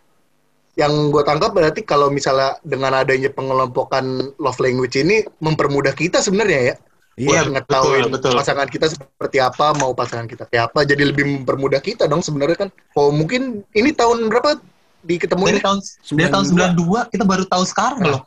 [0.78, 6.74] yang gue tangkap berarti kalau misalnya dengan adanya pengelompokan love language ini mempermudah kita sebenarnya
[6.74, 6.76] ya
[7.18, 8.34] Iya, buat betul, ngetahuin betul.
[8.38, 12.54] pasangan kita seperti apa mau pasangan kita kayak apa jadi lebih mempermudah kita dong sebenarnya
[12.62, 14.62] kan oh mungkin ini tahun berapa
[15.08, 15.80] di ketemu Dari tahun
[16.20, 18.22] dari tahun 92 kita baru tahu sekarang loh.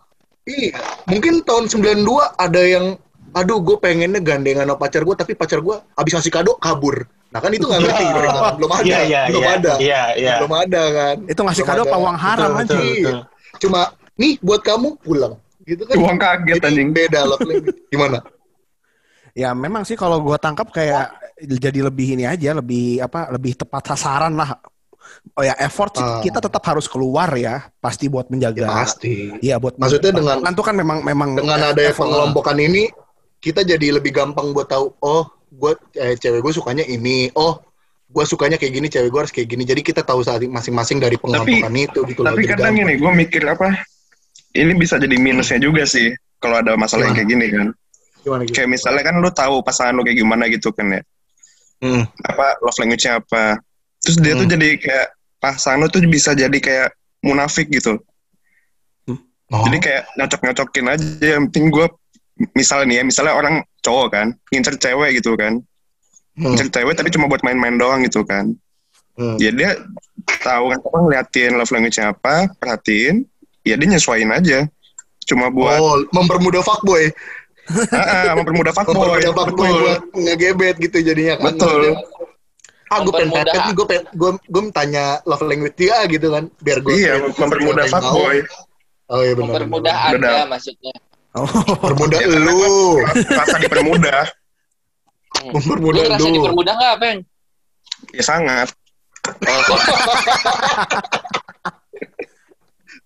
[0.48, 2.08] Iya, mungkin tahun 92
[2.40, 2.96] ada yang,
[3.36, 7.04] aduh gue pengennya gandengan sama pacar gue, tapi pacar gue abis ngasih kado kabur.
[7.30, 9.52] Nah kan itu nggak ngerti mereka, belum ada, Iya, iya, belum iya.
[9.52, 10.34] ada, Iya, iya.
[10.38, 11.16] belum ada kan.
[11.24, 11.86] itu ngasih Belum kado ada.
[11.86, 12.66] apa uang haram Betul, aja.
[12.66, 12.94] betul, Iya.
[13.00, 13.18] betul.
[13.60, 13.80] Cuma,
[14.16, 15.94] nih buat kamu pulang, gitu kan.
[15.96, 16.88] Uang kaget Jadi anjing.
[16.90, 17.66] beda language.
[17.88, 18.18] Gimana?
[19.32, 21.06] Ya memang sih kalau gua tangkap kayak
[21.40, 24.58] jadi lebih ini aja, lebih apa, lebih tepat sasaran lah.
[25.32, 26.18] Oh ya effort sih, Ah.
[26.18, 28.62] kita tetap harus keluar ya, pasti buat menjaga.
[28.62, 29.14] Ya pasti.
[29.40, 32.04] Iya buat Maksudnya dengan- kan tuh kan memang memang Dengan ada effort.
[32.04, 32.90] pengelompokan ini,
[33.38, 37.58] kita jadi lebih gampang buat tahu, oh, gue eh, cewek gue sukanya ini, oh,
[38.10, 39.62] gue sukanya kayak gini, cewek gue harus kayak gini.
[39.66, 42.34] Jadi kita tahu saat masing-masing dari pengelompokan itu gitu loh.
[42.34, 43.68] Tapi Jadi kadang gini, gue mikir apa?
[44.50, 46.10] Ini bisa jadi minusnya juga sih
[46.42, 47.66] kalau ada masalah yang kayak gini kan.
[48.26, 48.54] Gimana gitu?
[48.58, 51.02] Kayak misalnya kan lu tahu pasangan lu kayak gimana gitu kan ya.
[51.80, 52.02] Hmm.
[52.26, 53.62] Apa love language-nya apa.
[54.02, 54.54] Terus dia tuh Hmm.
[54.58, 55.06] jadi kayak
[55.38, 56.88] pasangan lu tuh bisa jadi kayak
[57.22, 58.00] munafik gitu.
[59.50, 59.66] Oh.
[59.66, 61.26] Jadi kayak nyocok-nyocokin aja.
[61.38, 61.86] Yang penting gue
[62.52, 65.60] misalnya nih ya, misalnya orang cowok kan, ngincer cewek gitu kan.
[66.36, 66.54] Hmm.
[66.54, 68.52] Ngincer cewek tapi cuma buat main-main doang gitu kan.
[69.18, 69.36] Hmm.
[69.36, 69.76] Ya dia
[70.40, 73.28] tahu kan apa ngeliatin love language-nya apa, perhatiin,
[73.62, 74.64] ya dia nyesuaiin aja.
[75.28, 77.12] Cuma buat Oh, mempermudah fuckboy.
[77.92, 79.20] ah, ah, mempermudah fuckboy.
[79.20, 79.80] Mempermudah fuckboy Betul.
[79.84, 81.54] buat ngegebet gitu jadinya kan.
[81.54, 81.82] Betul.
[82.90, 83.30] Ah, gue pengen
[83.70, 86.50] gue pengen, gue, gue tanya love language dia gitu kan.
[86.58, 88.42] Biar gue Iya, mempermudah fuckboy.
[89.10, 89.62] Oh iya benar.
[89.66, 90.46] Mempermudah Anda Benar.
[90.50, 90.94] maksudnya.
[91.30, 91.46] Oh,
[91.78, 92.98] Permudah Ya, lu.
[93.30, 94.26] Rasa dipermudah.
[95.30, 95.50] Hmm.
[95.54, 96.34] Mempermudah Lu lu.
[96.42, 97.18] dipermudah nggak, Peng?
[98.10, 98.68] Ya sangat.
[99.46, 99.60] Oh,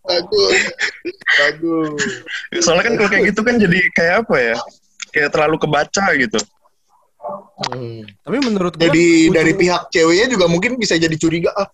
[0.05, 0.59] Bagus.
[1.35, 2.01] Bagus.
[2.61, 4.57] Soalnya kan kalau kayak gitu kan jadi kayak apa ya?
[5.11, 6.39] Kayak terlalu kebaca gitu.
[7.25, 8.05] Hmm.
[8.21, 11.65] tapi menurut gua Jadi ujung- dari pihak ceweknya juga mungkin bisa jadi curiga ah.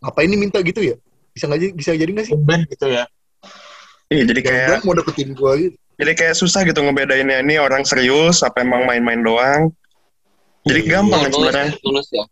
[0.00, 0.96] Ngapain ini minta gitu ya?
[1.30, 2.32] Bisa nggak jadi bisa jadi nggak sih?
[2.32, 3.04] Tumben gitu ya.
[4.08, 5.76] Iya, jadi kayak Kayak mau deketin gua gitu.
[5.96, 9.72] Jadi kayak susah gitu ngebedainnya ini orang serius apa emang main-main doang.
[10.66, 10.90] Jadi Iya.
[10.98, 11.72] gampang kan tulus, sebenarnya.
[11.78, 12.24] tulus ya.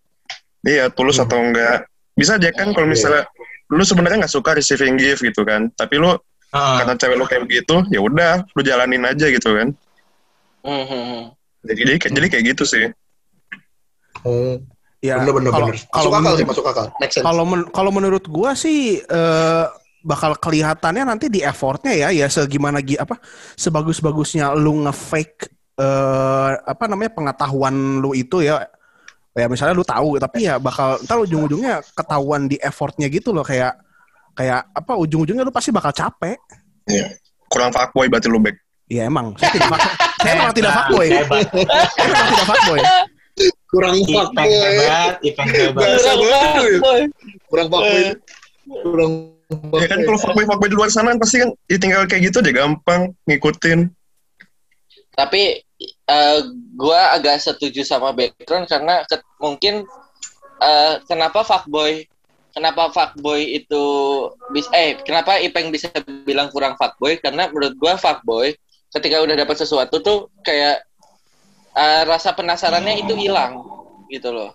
[0.65, 1.25] Iya, tulus Hmm.
[1.25, 1.79] atau enggak.
[2.13, 2.93] Bisa aja kan kalau Iya.
[2.93, 3.23] misalnya
[3.71, 6.77] lu sebenarnya nggak suka receiving gift gitu kan, tapi lu Heeh.
[6.83, 9.69] karena cewek lu kayak begitu, ya udah, lu jalanin aja gitu kan.
[10.61, 11.23] Hmm, hmm, hmm.
[11.65, 12.85] Jadi jadi, kayak- jadi kayak gitu sih.
[14.25, 14.57] Oh,
[14.99, 15.79] ya bener bener kalau bener.
[15.85, 16.87] kalau Masuk akal menurut- sih, masuk akal.
[17.23, 19.65] Kalau men- kalau menurut gua sih eh,
[20.05, 23.17] bakal kelihatannya nanti di effortnya ya ya segimana gi apa
[23.57, 25.49] sebagus-bagusnya lu nge-fake
[25.81, 28.69] eh, apa namanya pengetahuan lu itu ya
[29.33, 33.75] ya misalnya lu tahu tapi ya bakal ntar ujung-ujungnya ketahuan di effortnya gitu loh kayak
[34.37, 36.37] kayak apa ujung-ujungnya lu pasti bakal capek
[36.85, 37.17] Iya.
[37.49, 38.61] Kurang fuckboy berarti lu back.
[38.93, 42.81] Iya emang saya tidak fuck- saya memang tidak fuckboy saya memang tidak fuckboy
[43.67, 44.47] Kurang fuckboy.
[45.35, 47.01] Kurang fuckboy.
[47.51, 48.05] Kurang fuckboy.
[48.87, 49.13] Kurang
[49.77, 52.53] Ya kan kalau fuckboy fuckboy di luar sana pasti kan ya tinggal kayak gitu aja
[52.53, 53.91] gampang ngikutin.
[55.15, 55.63] Tapi
[56.11, 56.39] eh,
[56.75, 59.87] gua agak setuju sama background karena ke- mungkin
[60.59, 62.07] eh, kenapa fuckboy
[62.55, 63.85] kenapa fuckboy itu
[64.55, 65.91] bis eh kenapa Ipeng bisa
[66.27, 68.55] bilang kurang fuckboy karena menurut gua fuckboy
[68.95, 70.83] ketika udah dapat sesuatu tuh kayak
[71.75, 73.63] eh, rasa penasarannya itu hilang
[74.11, 74.55] gitu loh.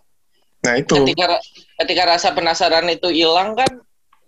[0.63, 1.39] Nah itu Ketika
[1.83, 3.79] ketika rasa penasaran itu hilang kan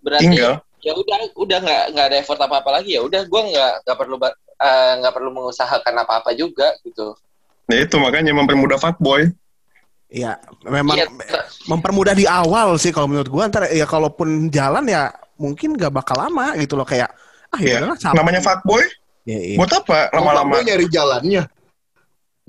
[0.01, 0.53] berarti tinggal.
[0.81, 3.97] ya udah udah nggak nggak ada effort apa apa lagi ya udah gua nggak nggak
[3.97, 7.13] perlu eh, nggak perlu mengusahakan apa apa juga gitu.
[7.69, 9.29] Nah itu makanya mempermudah fuckboy.
[10.11, 10.35] Iya,
[10.67, 11.07] memang Iya,
[11.71, 15.07] mempermudah di awal sih kalau menurut gua ntar ya kalaupun jalan ya
[15.39, 17.07] mungkin gak bakal lama gitu loh kayak
[17.51, 18.19] ah ya capek.
[18.19, 18.83] Namanya fuckboy,
[19.23, 19.57] Iya, iya.
[19.57, 20.59] buat apa lama-lama?
[20.65, 21.43] Nyari jalannya.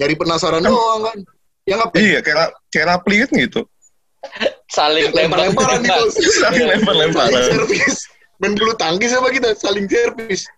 [0.00, 1.18] Nyari penasaran doang kan.
[1.62, 2.02] Ya ngapain?
[2.02, 3.60] Iya, kayak kayak rapli kan gitu.
[4.72, 6.14] Saling Lempar-lemparan nih bos.
[6.16, 7.42] Saling lempar-lemparan.
[7.44, 7.96] Servis.
[8.40, 9.52] Main bulu tangkis apa kita?
[9.54, 10.48] Saling servis.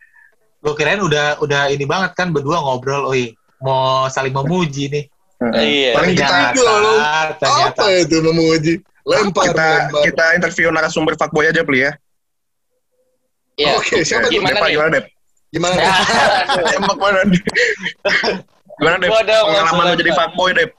[0.62, 5.04] Gue kirain udah udah ini banget kan berdua ngobrol, oi mau saling memuji nih.
[5.52, 5.92] Iya.
[5.98, 7.82] Paling kita Ternyata, ternyata.
[7.84, 8.74] Apa itu memuji?
[9.04, 10.02] Lempar, kita lempar.
[10.08, 11.92] kita interview narasumber fuckboy aja pli ya.
[13.60, 13.76] Iya.
[13.76, 14.40] Oke, siapa tuh?
[14.40, 14.72] Gimana Dep, nih?
[15.54, 15.84] gimana Dep?
[15.84, 16.64] Gimana?
[16.72, 17.44] Tembak mana Dep?
[18.80, 19.10] Gimana Dep?
[19.12, 20.70] Ada Pengalaman lu jadi fuckboy Dep?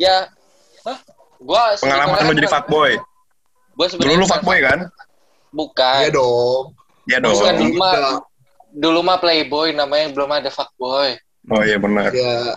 [0.00, 0.16] ya.
[1.42, 2.92] Gua Pengalaman lu jadi fuckboy.
[3.74, 4.78] Gua Dulu lu bukan fuckboy kan?
[5.52, 5.98] Bukan.
[6.00, 6.64] Iya dong.
[7.04, 7.34] Ya dong.
[7.34, 7.94] Bukan dulu mah
[8.72, 11.18] dulu mah playboy namanya belum ada fuckboy.
[11.50, 12.08] Oh iya benar.
[12.14, 12.54] Ya.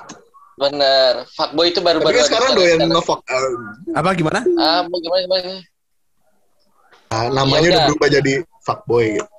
[0.56, 1.28] Bener.
[1.34, 3.20] Fuckboy itu Tapi baru-baru kan ada sekarang sekarang- doyan nge-fuck.
[3.26, 3.44] eh,
[3.98, 4.40] Apa gimana?
[4.56, 5.54] Ah, mau gimana gimana?
[7.06, 9.30] nah, namanya Ya udah berubah jadi fuckboy gitu.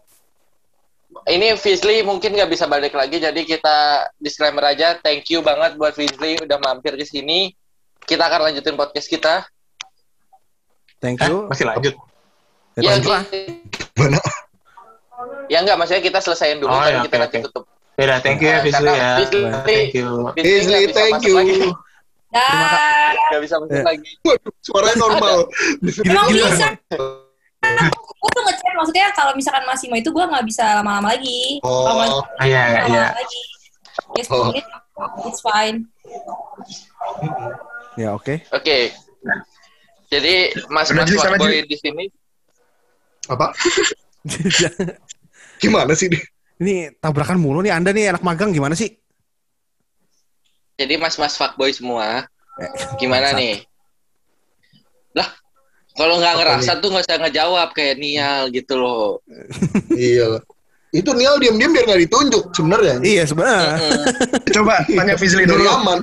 [1.26, 3.76] Ini Fizly mungkin nggak bisa balik lagi, jadi kita
[4.20, 4.94] disclaimer aja.
[4.94, 7.50] Thank you banget buat Fizly udah mampir ke sini.
[8.06, 9.34] Kita akan lanjutin podcast kita.
[10.96, 11.50] Thank Eh, you.
[11.50, 11.94] masih lanjut.
[12.74, 13.00] Ya, Ya.
[13.00, 14.20] Gimana?
[15.48, 17.44] ya enggak, maksudnya kita selesaiin dulu, Oh, ya, kita oke, nanti oke.
[17.48, 17.64] tutup.
[17.96, 19.10] Beda, thank you ya, Nah, Fizli karena ya.
[19.64, 20.08] Thank you.
[20.36, 21.36] Bisa thank you.
[22.28, 23.16] Dah.
[23.32, 23.84] Nggak bisa masuk Ya.
[23.86, 24.10] lagi.
[24.20, 25.36] Waduh, suaranya normal.
[26.04, 26.46] Emang Gila.
[26.46, 26.66] bisa.
[27.96, 31.64] Gue tuh ngechat maksudnya kalau misalkan masih mau itu gue nggak bisa lama-lama lagi.
[31.64, 31.88] Oh,
[32.36, 33.04] Ah, Iya, iya.
[34.12, 34.52] Ya Oh.
[34.52, 34.66] 10 menit,
[35.24, 35.88] it's fine.
[37.96, 38.44] Ya oke.
[38.52, 38.92] Oke.
[40.12, 42.04] Jadi Mas Mas Fuckboy di sini
[43.26, 43.50] apa?
[45.62, 46.06] Gimana sih
[46.56, 48.88] ini tabrakan mulu nih Anda nih anak magang gimana sih?
[50.76, 53.64] Jadi mas-mas fuckboy semua, Eh, gimana nih?
[55.12, 55.28] Lah,
[55.96, 59.20] kalau nggak ngerasa tuh nggak usah ngejawab kayak Nial gitu loh.
[59.92, 60.40] Iya.
[60.92, 62.96] Itu Nial diam-diam biar nggak ditunjuk sebenarnya.
[63.04, 63.76] Iya sebenarnya.
[64.52, 65.68] Coba tanya Fizli Dari dulu.
[65.68, 65.98] aman.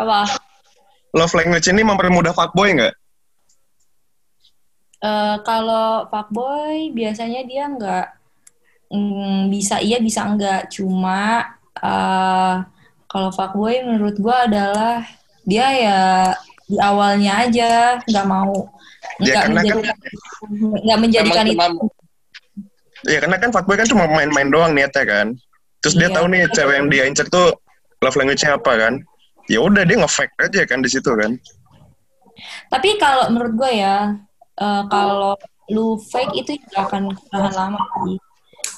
[0.00, 0.24] Apa?
[1.14, 2.94] Love language ini mempermudah fuckboy nggak?
[4.98, 8.06] Eh, kalau fuckboy biasanya dia nggak
[8.90, 11.46] mm, bisa iya bisa enggak cuma
[11.78, 12.56] eh
[13.06, 15.06] kalau fuckboy menurut gua adalah
[15.46, 16.02] dia ya
[16.66, 18.66] di awalnya aja nggak mau
[19.22, 19.96] Ya, nggak karena kan- menjadikan
[20.82, 21.86] nggak menjadikan Emang itu
[23.06, 25.26] Ya karena kan fuckboy kan cuma main-main doang niatnya kan.
[25.78, 26.18] Terus dia Iya.
[26.18, 27.54] tahu nih cewek yang dia incer tuh
[28.02, 28.94] love language-nya apa kan.
[29.48, 31.32] Ya udah dia nge-fake aja kan di situ kan.
[32.70, 33.96] tapi kalau menurut gua ya
[34.54, 35.34] eh, kalau
[35.66, 38.14] lu fake itu nggak akan tahan lama sih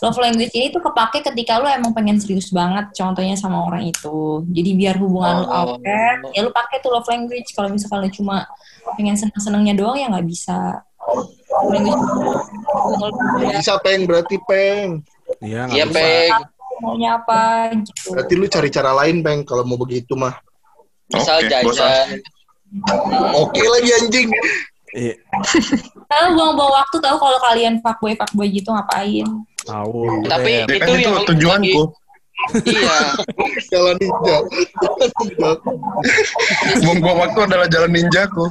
[0.01, 4.41] love language ini tuh kepake ketika lu emang pengen serius banget contohnya sama orang itu.
[4.49, 5.77] Jadi biar hubungan lu Oh.
[5.77, 7.53] awet, ya lu pakai tuh love language.
[7.53, 8.49] Kalau misalkan lu cuma
[8.97, 10.81] pengen seneng-senengnya doang ya nggak bisa.
[11.05, 12.01] Love language
[13.45, 15.05] ya, Bisa peng berarti peng.
[15.39, 15.97] Iya, nggak Iya, bisa.
[16.01, 16.33] Peng.
[16.81, 17.41] maunya apa
[17.77, 18.17] gitu.
[18.17, 20.33] Berarti lu cari cara lain peng kalau mau begitu mah.
[21.11, 22.07] Misal Oke, jajan.
[23.35, 24.29] Oke lagi anjing.
[24.91, 25.15] Iya,
[26.11, 29.27] Kalau buang-buang waktu tahu kalau kalian fuckboy fuckboy gitu ngapain?
[29.63, 30.27] tahu.
[30.27, 30.67] Tapi.
[30.67, 31.83] Ya kan Itu itu yang tujuanku.
[32.67, 33.01] Iya.
[33.71, 34.37] Jalan ninja.
[36.83, 38.51] Buang-buang waktu adalah jalan ninjaku.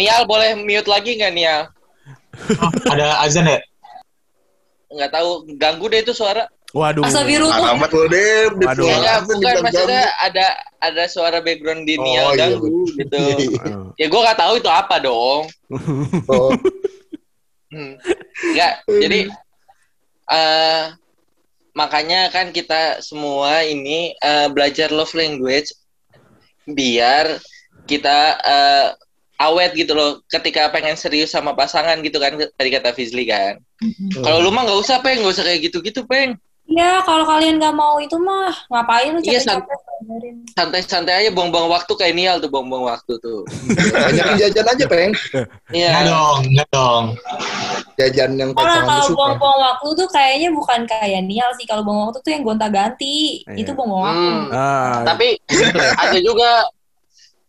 [0.00, 1.62] Nial boleh mute lagi nggak Nial?
[2.56, 3.60] Oh, ada azan ya?
[4.90, 6.46] Nggak tahu, ganggu deh itu suara.
[6.70, 7.02] Waduh.
[7.02, 7.74] Astagfirullah.
[7.74, 7.90] Amat.
[7.90, 8.86] Waduh, Waduh.
[8.86, 10.46] Kayaknya Langsung bukan maksudnya ada
[10.78, 13.18] ada suara background di Oh, Nial iya, ganggu gitu.
[13.18, 13.90] Aduh.
[14.00, 15.42] Ya gue nggak tahu itu apa dong.
[16.30, 16.50] Oh,
[17.70, 17.94] Hmm.
[18.50, 19.20] Nggak, jadi
[20.30, 20.82] eh
[21.70, 25.70] makanya kan kita semua ini eh, belajar love language
[26.66, 27.38] biar
[27.86, 28.86] kita eh,
[29.38, 33.62] awet gitu loh ketika pengen serius sama pasangan gitu kan tadi kata Fizli kan.
[34.18, 36.34] Kalau lu mah nggak usah peng, nggak usah kayak gitu-gitu peng.
[36.70, 39.42] Ya kalau kalian nggak mau itu mah ngapain lu Iya.
[40.54, 43.42] Santai-santai aja buang-buang waktu kayak Nial tuh buang-buang waktu tuh.
[44.06, 45.12] banyakin jajan aja peng.
[45.74, 46.06] Iya.
[46.06, 47.04] dong, enggak dong.
[47.98, 51.66] Jajan yang Kalau pasangan kalau buang-buang waktu tuh kayaknya bukan kayak Nial sih.
[51.66, 53.42] Kalau buang waktu tuh yang gonta-ganti.
[53.50, 53.66] Iya.
[53.66, 54.30] Itu buang-buang waktu.
[54.30, 54.46] Hmm.
[54.54, 55.28] Ah, Tapi
[56.06, 56.50] ada juga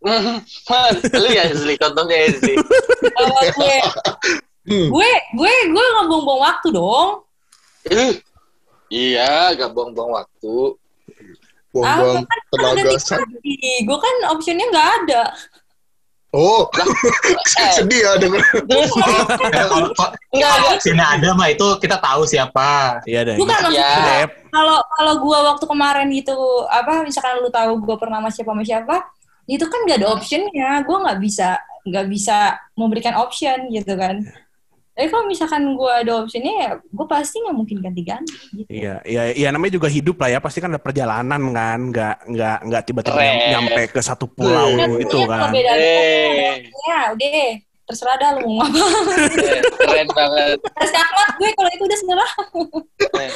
[0.02, 2.58] Man, lu ya Zli, contohnya ya Zli.
[3.14, 3.76] Kalau gue,
[4.66, 7.22] gue, gue, gue nggak buang-buang waktu dong.
[8.92, 10.76] Iya, gak buang-buang waktu.
[11.72, 13.16] Buang-buang Ah, kan tenaga.
[13.80, 15.22] Gue kan optionnya nggak ada.
[16.32, 16.64] Oh,
[17.60, 18.40] Eh, sedih ya denger.
[18.64, 18.88] enggak
[19.52, 19.92] kalau
[20.32, 20.80] enggak.
[20.80, 23.00] sini ada mah itu kita tahu siapa.
[23.04, 23.36] iya deh.
[23.36, 24.24] Bukan maksudnya Ya.
[24.48, 26.36] Kalau kalau gue waktu kemarin gitu
[26.68, 28.96] apa misalkan lu tahu gue pernah sama siapa sama siapa
[29.44, 31.48] itu kan gak ada optionnya gue nggak bisa
[31.82, 32.36] nggak bisa
[32.78, 34.24] memberikan option gitu kan
[34.92, 38.68] tapi kalau misalkan gue ada optionnya ya gue pasti nggak mungkin ganti-ganti gitu.
[38.68, 40.38] Iya, iya, iya namanya juga hidup lah ya.
[40.38, 43.26] Pasti kan ada perjalanan kan, nggak nggak nggak tiba-tiba Keren.
[43.26, 45.48] nyam- nyampe ke satu pulau Kan gitu ya, kan.
[45.48, 46.68] beda Eh.
[46.82, 47.32] ya udah
[47.82, 48.78] terserah dah lu mau apa
[49.42, 50.56] Eh, Keren banget.
[50.62, 52.30] tes kakmat gue kalau itu udah serah
[53.18, 53.30] Eh,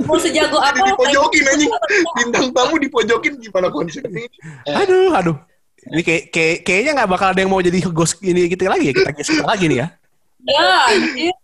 [0.00, 1.70] mau sejago apa lu dipojokin anjing.
[2.16, 4.24] Bintang tamu dipojokin gimana konsepnya?
[4.76, 5.36] Aduh, aduh.
[5.82, 8.94] Ini kayak, kayak kayaknya nggak bakal ada yang mau jadi ghost ini kita lagi ya.
[8.94, 9.88] Kita kita lagi nih ya.
[10.46, 11.34] Ya anjir.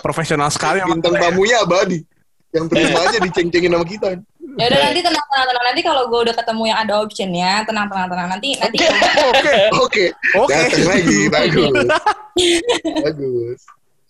[0.00, 0.78] Profesional sekali.
[0.84, 2.02] Bintang tamunya abadi.
[2.54, 4.08] Yang terima aja diceng-cengin sama kita.
[4.54, 7.90] ya udah nanti tenang tenang tenang nanti kalau gue udah ketemu yang ada optionnya tenang
[7.90, 8.76] tenang tenang nanti nanti
[9.34, 10.04] Oke, Oke,
[10.38, 10.54] oke.
[10.54, 11.18] datang lagi.
[11.26, 11.74] Bagus.
[13.02, 13.58] Bagus.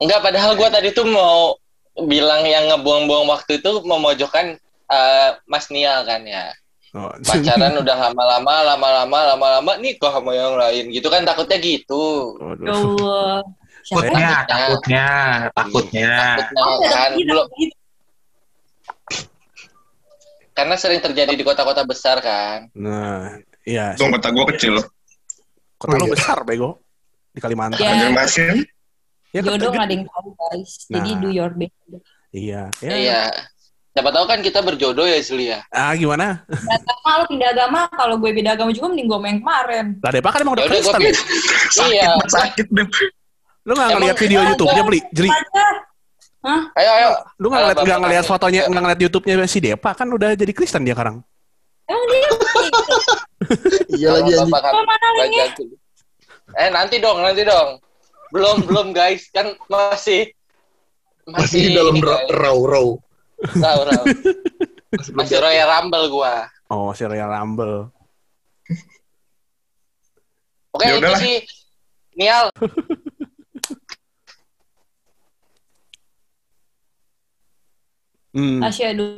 [0.05, 1.57] Enggak, padahal gue tadi tuh mau
[2.05, 4.61] bilang yang ngebuang-buang waktu itu memojokkan
[4.93, 6.53] eh, Mas Nial kan ya.
[6.95, 12.39] Oh, Pacaran udah lama-lama, lama-lama, lama-lama nikah sama yang lain gitu kan takutnya gitu.
[12.63, 13.39] Ya Allah.
[13.85, 15.09] Siapa Takutnya, Takutnya.
[15.53, 16.13] takutnya, takutnya.
[16.41, 17.47] Takutnya Oh, kan gitu, belum
[20.55, 22.71] karena sering terjadi di kota-kota besar kan.
[22.73, 23.93] Nah, iya.
[23.99, 24.75] Tuh kota gue kecil.
[25.77, 26.15] Kota lu Oh, iya.
[26.15, 26.79] besar, bego.
[27.35, 27.83] Di Kalimantan.
[27.83, 27.91] Ya.
[27.93, 28.63] Banjarmasin.
[29.35, 30.73] Ya, Jodoh nggak ada yang tahu guys.
[30.87, 31.21] Jadi Nah.
[31.21, 31.75] do your best.
[32.31, 32.63] Iya.
[32.79, 32.95] Ya.
[32.95, 33.21] Iya.
[33.95, 35.63] Siapa tahu kan kita berjodoh ya Zli ya.
[35.71, 36.43] Ah, gimana?
[36.51, 39.87] Agama lu pindah agama, kalau gue beda agama juga mending gue main kemarin.
[40.03, 41.15] Lah Depa kan emang Ya udah udah Kristen gue ya?
[41.87, 42.11] Iya.
[42.27, 42.87] Sakit deh.
[43.63, 44.83] Lu nggak Emang- ngeliat video YouTube-nya.
[44.83, 45.01] Beli?
[45.15, 45.31] Jeli?
[45.31, 45.67] Aja.
[46.75, 47.11] Ayo ayo.
[47.39, 49.91] Lu nggak ngeliat, nggak ngeliat fotonya, nggak ngeliat YouTube-nya si Depa?
[49.95, 51.23] Kan udah jadi Kristen dia sekarang.
[51.87, 52.37] Emang dia gitu.
[53.95, 55.71] Iya lagi anjing.
[56.57, 57.79] Eh nanti dong, nanti dong.
[58.35, 60.35] Belum belum guys, kan masih
[61.25, 62.31] Masih dalam ini, ra- guys.
[62.35, 62.89] raw-raw.
[63.45, 64.05] Tahu, tahu.
[65.19, 66.49] Masih Royal Rumble gua.
[66.71, 67.91] Oh, si Royal Rumble.
[70.75, 71.37] Oke, Ya itu sih
[72.19, 72.51] Nial.
[78.35, 78.59] Hmm.
[78.67, 79.15] Asyhadu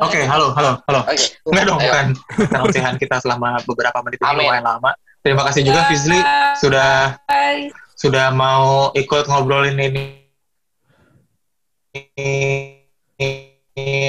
[0.00, 1.00] Oke, halo, halo, halo.
[1.04, 1.36] Oke.
[1.48, 1.92] Enggak dong, Ayo.
[1.92, 2.96] bukan.
[3.00, 4.90] Kita selama beberapa menit ini lumayan lama.
[5.24, 6.20] Terima kasih juga Fizli
[6.60, 7.72] sudah Bye.
[7.96, 10.04] sudah mau ikut ngobrolin ini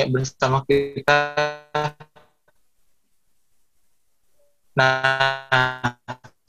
[0.08, 1.16] bersama kita.
[4.78, 5.98] Nah,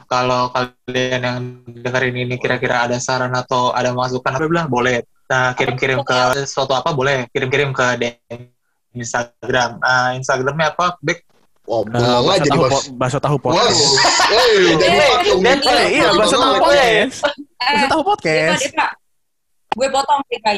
[0.05, 1.39] kalau kalian yang
[1.81, 5.01] dengerin ini kira-kira ada saran atau ada masukan apa bilang boleh.
[5.29, 7.29] Nah, kirim-kirim ke sesuatu apa boleh.
[7.29, 8.41] Kirim-kirim ke DM
[8.95, 9.81] Instagram.
[9.81, 10.97] Nah, Instagramnya apa?
[11.01, 11.25] Back
[11.69, 12.73] Oh, Eh, bengong bakso aja di tahu bos.
[12.73, 13.61] po- bakso tahu Waduh.
[13.61, 13.77] podcast.
[14.81, 17.17] Jadi Eh, Eh, iya, bakso tahu podcast.
[17.61, 18.63] Eh, tahu podcast.
[19.77, 20.57] Gue potong Depa.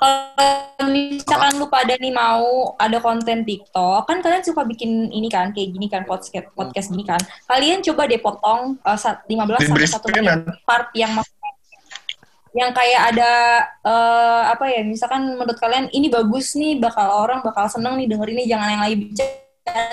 [0.00, 5.52] Kalau misalkan lu pada nih mau ada konten TikTok, kan kalian suka bikin ini kan,
[5.52, 7.20] kayak gini kan, podcast, podcast gini kan.
[7.44, 11.12] Kalian coba deh potong uh, sat- 15 sampai Diberi 1 screen, menit part yang
[12.50, 13.32] yang kayak ada
[13.86, 18.26] eh, apa ya misalkan menurut kalian ini bagus nih bakal orang bakal seneng nih denger
[18.26, 19.84] ini jangan yang lagi bicara.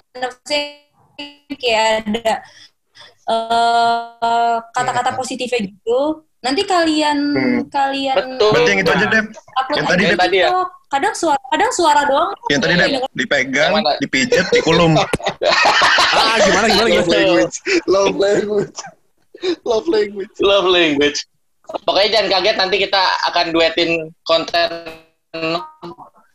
[1.54, 2.32] Kayak ada
[3.30, 7.60] eh, kata-kata positifnya gitu nanti kalian Hmm.
[7.68, 8.50] kalian Betul.
[8.54, 9.24] Berarti yang itu aja deh.
[9.58, 10.20] upload Yang tadi, di Dep.
[10.20, 10.50] Tadi ya?
[10.88, 13.92] Kadang suara kadang suara doang Yang tadi deh dipegang, Yang mana?
[14.00, 14.94] dipijet, dikulum.
[16.10, 17.14] Ah, gimana gimana Love gimana?
[17.14, 17.56] language.
[17.86, 18.78] Love language.
[19.64, 20.34] Love language.
[20.40, 21.20] Love language.
[21.84, 23.92] Pokoknya jangan kaget nanti kita akan duetin
[24.24, 24.70] konten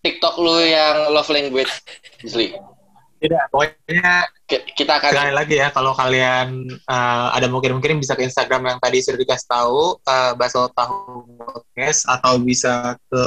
[0.02, 1.72] TikTok lu yang love language.
[2.20, 2.52] Asli.
[3.22, 8.26] Tidak, pokoknya Ki- Kita akan sekali lagi ya kalau kalian eh, ada mungkin-mungkin bisa ke
[8.26, 10.96] Instagram yang tadi sudah dikasih tahu eh, Baso Tahu
[11.38, 13.22] Podcast atau bisa ke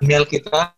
[0.00, 0.72] email kita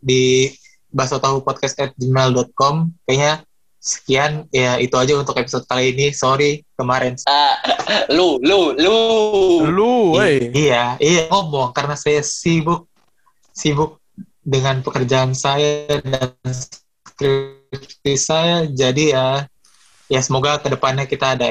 [0.00, 0.52] di
[0.92, 2.74] basotahupodcast@gmail.com
[3.08, 3.44] kayaknya
[3.82, 6.14] sekian ya itu aja untuk episode kali ini.
[6.14, 7.18] Sorry kemarin.
[7.26, 7.58] Ah,
[8.16, 8.98] lu lu lu.
[9.66, 10.52] Lu, woi.
[10.54, 12.86] iya iya ngomong karena saya sibuk
[13.50, 13.98] sibuk
[14.42, 16.34] dengan pekerjaan saya dan
[17.22, 19.28] skripsi saya jadi ya.
[20.12, 21.48] Ya semoga ke depannya kita ada